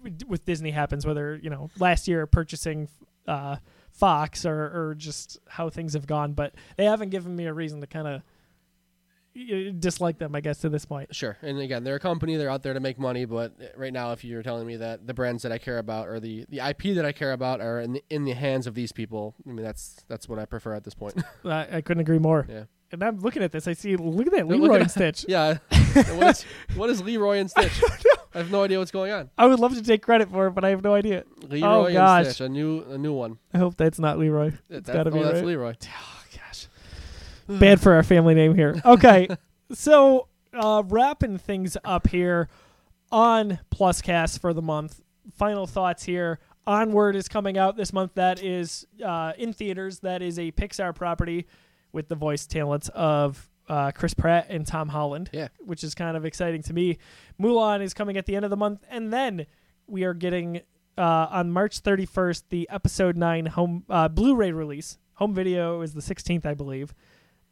[0.04, 1.06] with- with Disney happens.
[1.06, 2.88] Whether you know last year purchasing
[3.28, 3.58] uh,
[3.92, 4.56] Fox or
[4.90, 8.08] or just how things have gone, but they haven't given me a reason to kind
[8.08, 8.22] of
[9.80, 10.36] dislike them.
[10.36, 11.14] I guess to this point.
[11.16, 11.38] Sure.
[11.42, 12.36] And again, they're a company.
[12.36, 13.26] They're out there to make money.
[13.26, 16.20] But right now, if you're telling me that the brands that I care about or
[16.20, 18.92] the, the IP that I care about are in the, in the hands of these
[18.92, 21.22] people, I mean, that's that's what I prefer at this point.
[21.46, 22.46] I, I couldn't agree more.
[22.50, 22.64] yeah.
[22.92, 23.68] And I'm looking at this.
[23.68, 23.96] I see.
[23.96, 25.24] Look at that Look Leroy at- and Stitch.
[25.30, 25.58] Yeah.
[25.94, 27.84] what, is, what is Leroy and Stitch?
[28.34, 29.30] I have no idea what's going on.
[29.38, 31.24] I would love to take credit for it, but I have no idea.
[31.44, 32.26] Leroy Oh, gosh.
[32.26, 33.38] and Stitch, a new a new one.
[33.54, 34.54] I hope that's not Leroy.
[34.72, 35.46] It's gotta be oh, that's right.
[35.46, 35.74] Leroy.
[37.50, 38.82] Gosh, bad for our family name here.
[38.86, 39.28] Okay,
[39.72, 42.50] so uh, wrapping things up here
[43.12, 45.02] on Pluscast for the month.
[45.36, 46.40] Final thoughts here.
[46.68, 48.14] Onward is coming out this month.
[48.16, 50.00] That is uh, in theaters.
[50.00, 51.48] That is a Pixar property
[51.92, 55.30] with the voice talents of uh, Chris Pratt and Tom Holland.
[55.34, 55.48] Yeah.
[55.60, 56.98] which is kind of exciting to me.
[57.42, 59.46] Mulan is coming at the end of the month, and then
[59.88, 60.62] we are getting
[60.98, 64.98] uh, on March 31st the episode nine home uh, Blu-ray release.
[65.16, 66.94] Home video is the 16th, I believe,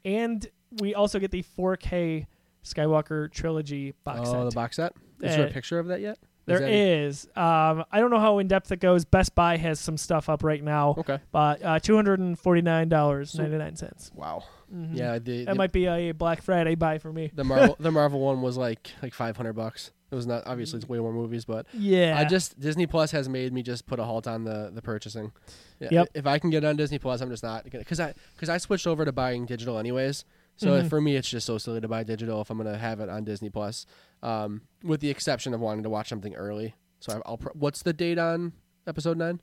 [0.05, 0.45] and
[0.79, 2.27] we also get the 4K
[2.63, 4.43] Skywalker trilogy box oh, set.
[4.49, 4.93] the box set.
[5.21, 6.17] Is there Uh, a picture of that yet?
[6.45, 7.25] There that- is.
[7.35, 9.03] Um, I don't know how in depth it goes.
[9.03, 11.19] Best Buy has some stuff up right now, Okay.
[11.31, 14.11] but uh, two hundred and forty nine dollars ninety nine cents.
[14.15, 14.43] Wow.
[14.73, 14.95] Mm-hmm.
[14.95, 15.19] Yeah.
[15.19, 17.31] The, that the, might be a Black Friday buy for me.
[17.33, 19.91] the Marvel the Marvel one was like like five hundred bucks.
[20.09, 23.27] It was not obviously it's way more movies, but Yeah, I just Disney Plus has
[23.27, 25.31] made me just put a halt on the the purchasing.
[25.79, 26.09] Yeah, Yep.
[26.13, 28.57] If I can get on Disney Plus, I'm just not gonna because I because I
[28.57, 30.23] switched over to buying digital anyways.
[30.55, 30.89] So Mhm.
[30.89, 33.25] for me, it's just so silly to buy digital if I'm gonna have it on
[33.25, 33.85] Disney Plus.
[34.23, 36.73] Um, with the exception of wanting to watch something early.
[36.99, 37.37] So I'll.
[37.37, 38.53] Pr- what's the date on
[38.87, 39.41] episode nine?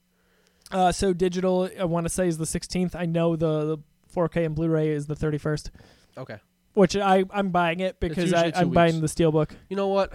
[0.72, 2.94] Uh, so digital, I want to say is the 16th.
[2.96, 3.78] I know the, the
[4.12, 5.70] 4K and Blu-ray is the 31st,
[6.16, 6.38] Okay.
[6.72, 9.14] which I I'm buying it because I, I'm buying the weeks.
[9.14, 9.50] steelbook.
[9.68, 10.14] You know what?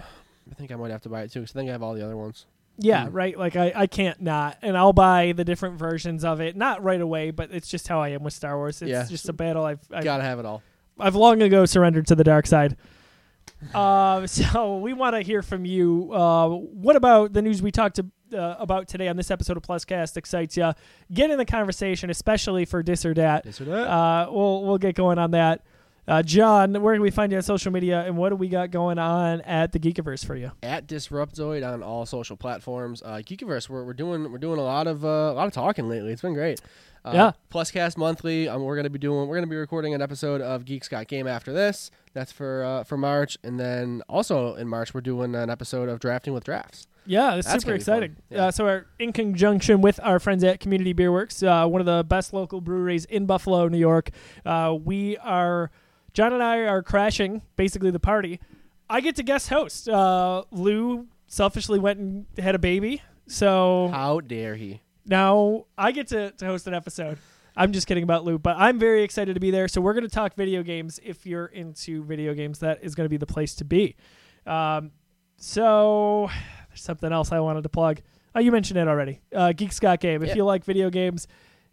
[0.50, 1.94] I think I might have to buy it too because I think I have all
[1.94, 2.46] the other ones.
[2.78, 3.10] Yeah, Mm.
[3.12, 3.38] right.
[3.38, 6.56] Like I, I can't not, and I'll buy the different versions of it.
[6.56, 8.80] Not right away, but it's just how I am with Star Wars.
[8.80, 9.04] It's Yeah.
[9.08, 10.62] just a battle I've I've, Gotta have it all.
[10.98, 12.76] I've long ago surrendered to the dark side.
[13.74, 16.10] Uh, so we want to hear from you.
[16.14, 18.06] Uh, what about the news we talked to,
[18.38, 20.72] uh, about today on this episode of Pluscast excites you?
[21.12, 23.44] Get in the conversation, especially for dis or dat.
[23.44, 23.86] This or that.
[23.86, 25.62] Uh, we'll we'll get going on that.
[26.10, 28.72] Uh, John, where can we find you on social media, and what do we got
[28.72, 30.50] going on at the Geekiverse for you?
[30.62, 33.00] at Disruptoid on all social platforms.
[33.02, 35.88] Uh, Geekiverse, we're, we're doing we're doing a lot of uh, a lot of talking
[35.88, 36.12] lately.
[36.12, 36.60] It's been great.
[37.04, 37.32] Uh, Yeah.
[37.52, 38.48] Pluscast monthly.
[38.48, 41.28] Um, we're gonna be doing we're gonna be recording an episode of Geeks Got Game
[41.28, 41.92] after this.
[42.12, 46.00] That's for uh, for March, and then also in March we're doing an episode of
[46.00, 46.88] Drafting with Drafts.
[47.06, 48.02] Yeah, it's That's super gonna be fun.
[48.02, 48.16] exciting.
[48.30, 48.46] Yeah.
[48.46, 51.86] Uh, so, we're in conjunction with our friends at Community Beer Works, uh, one of
[51.86, 54.10] the best local breweries in Buffalo, New York,
[54.44, 55.70] uh, we are,
[56.12, 58.40] John and I are crashing basically the party.
[58.88, 59.88] I get to guest host.
[59.88, 64.80] Uh, Lou selfishly went and had a baby, so How dare he?
[65.06, 67.18] now I get to, to host an episode.
[67.56, 69.68] I'm just kidding about Lou, but I'm very excited to be there.
[69.68, 70.98] So we're going to talk video games.
[71.02, 73.96] If you're into video games, that is going to be the place to be.
[74.46, 74.92] Um,
[75.36, 76.30] so
[76.68, 78.00] there's something else I wanted to plug.
[78.34, 79.20] Oh, you mentioned it already.
[79.34, 80.22] Uh, Geeks Got Game.
[80.22, 80.34] If Yeah.
[80.36, 81.26] you like video games,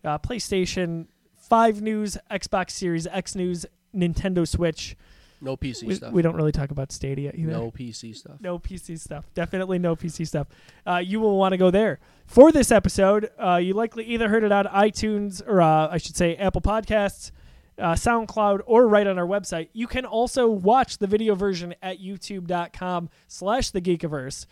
[0.03, 1.07] uh, PlayStation
[1.37, 3.65] 5 news, Xbox Series X news,
[3.95, 4.95] Nintendo Switch.
[5.39, 6.13] No PC We, stuff.
[6.13, 7.51] we don't really talk about Stadia either.
[7.51, 8.37] no PC stuff.
[8.41, 9.25] No PC stuff.
[9.35, 10.47] Definitely no PC stuff.
[10.85, 11.99] Uh, you will want to go there.
[12.25, 16.15] For this episode, uh, you likely either heard it on iTunes or uh, I should
[16.17, 17.29] say Apple Podcasts,
[17.77, 19.69] uh, SoundCloud, or right on our website.
[19.73, 24.47] You can also watch the video version at youtube.com slash the Geekiverse.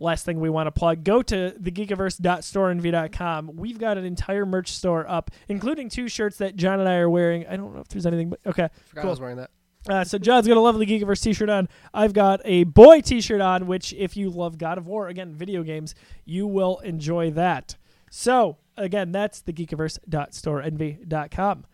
[0.00, 3.50] Last thing we want to plug, go to thegeekiverse.storenvy.com.
[3.54, 7.08] We've got an entire merch store up, including two shirts that John and I are
[7.10, 7.46] wearing.
[7.46, 8.68] I don't know if there's anything, but okay.
[8.86, 9.10] Forgot Cool.
[9.10, 9.50] I was wearing that.
[9.88, 11.68] Uh, so John's got a lovely Geekiverse t-shirt on.
[11.94, 15.62] I've got a boy t-shirt on, which if you love God of War, again, video
[15.62, 15.94] games,
[16.24, 17.76] you will enjoy that.
[18.10, 21.66] So again, that's the geekiverse.storenvy.com.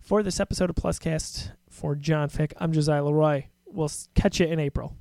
[0.00, 3.44] For this episode of Pluscast for John Fick, I'm Josiah Leroy.
[3.66, 4.96] We'll catch you in April.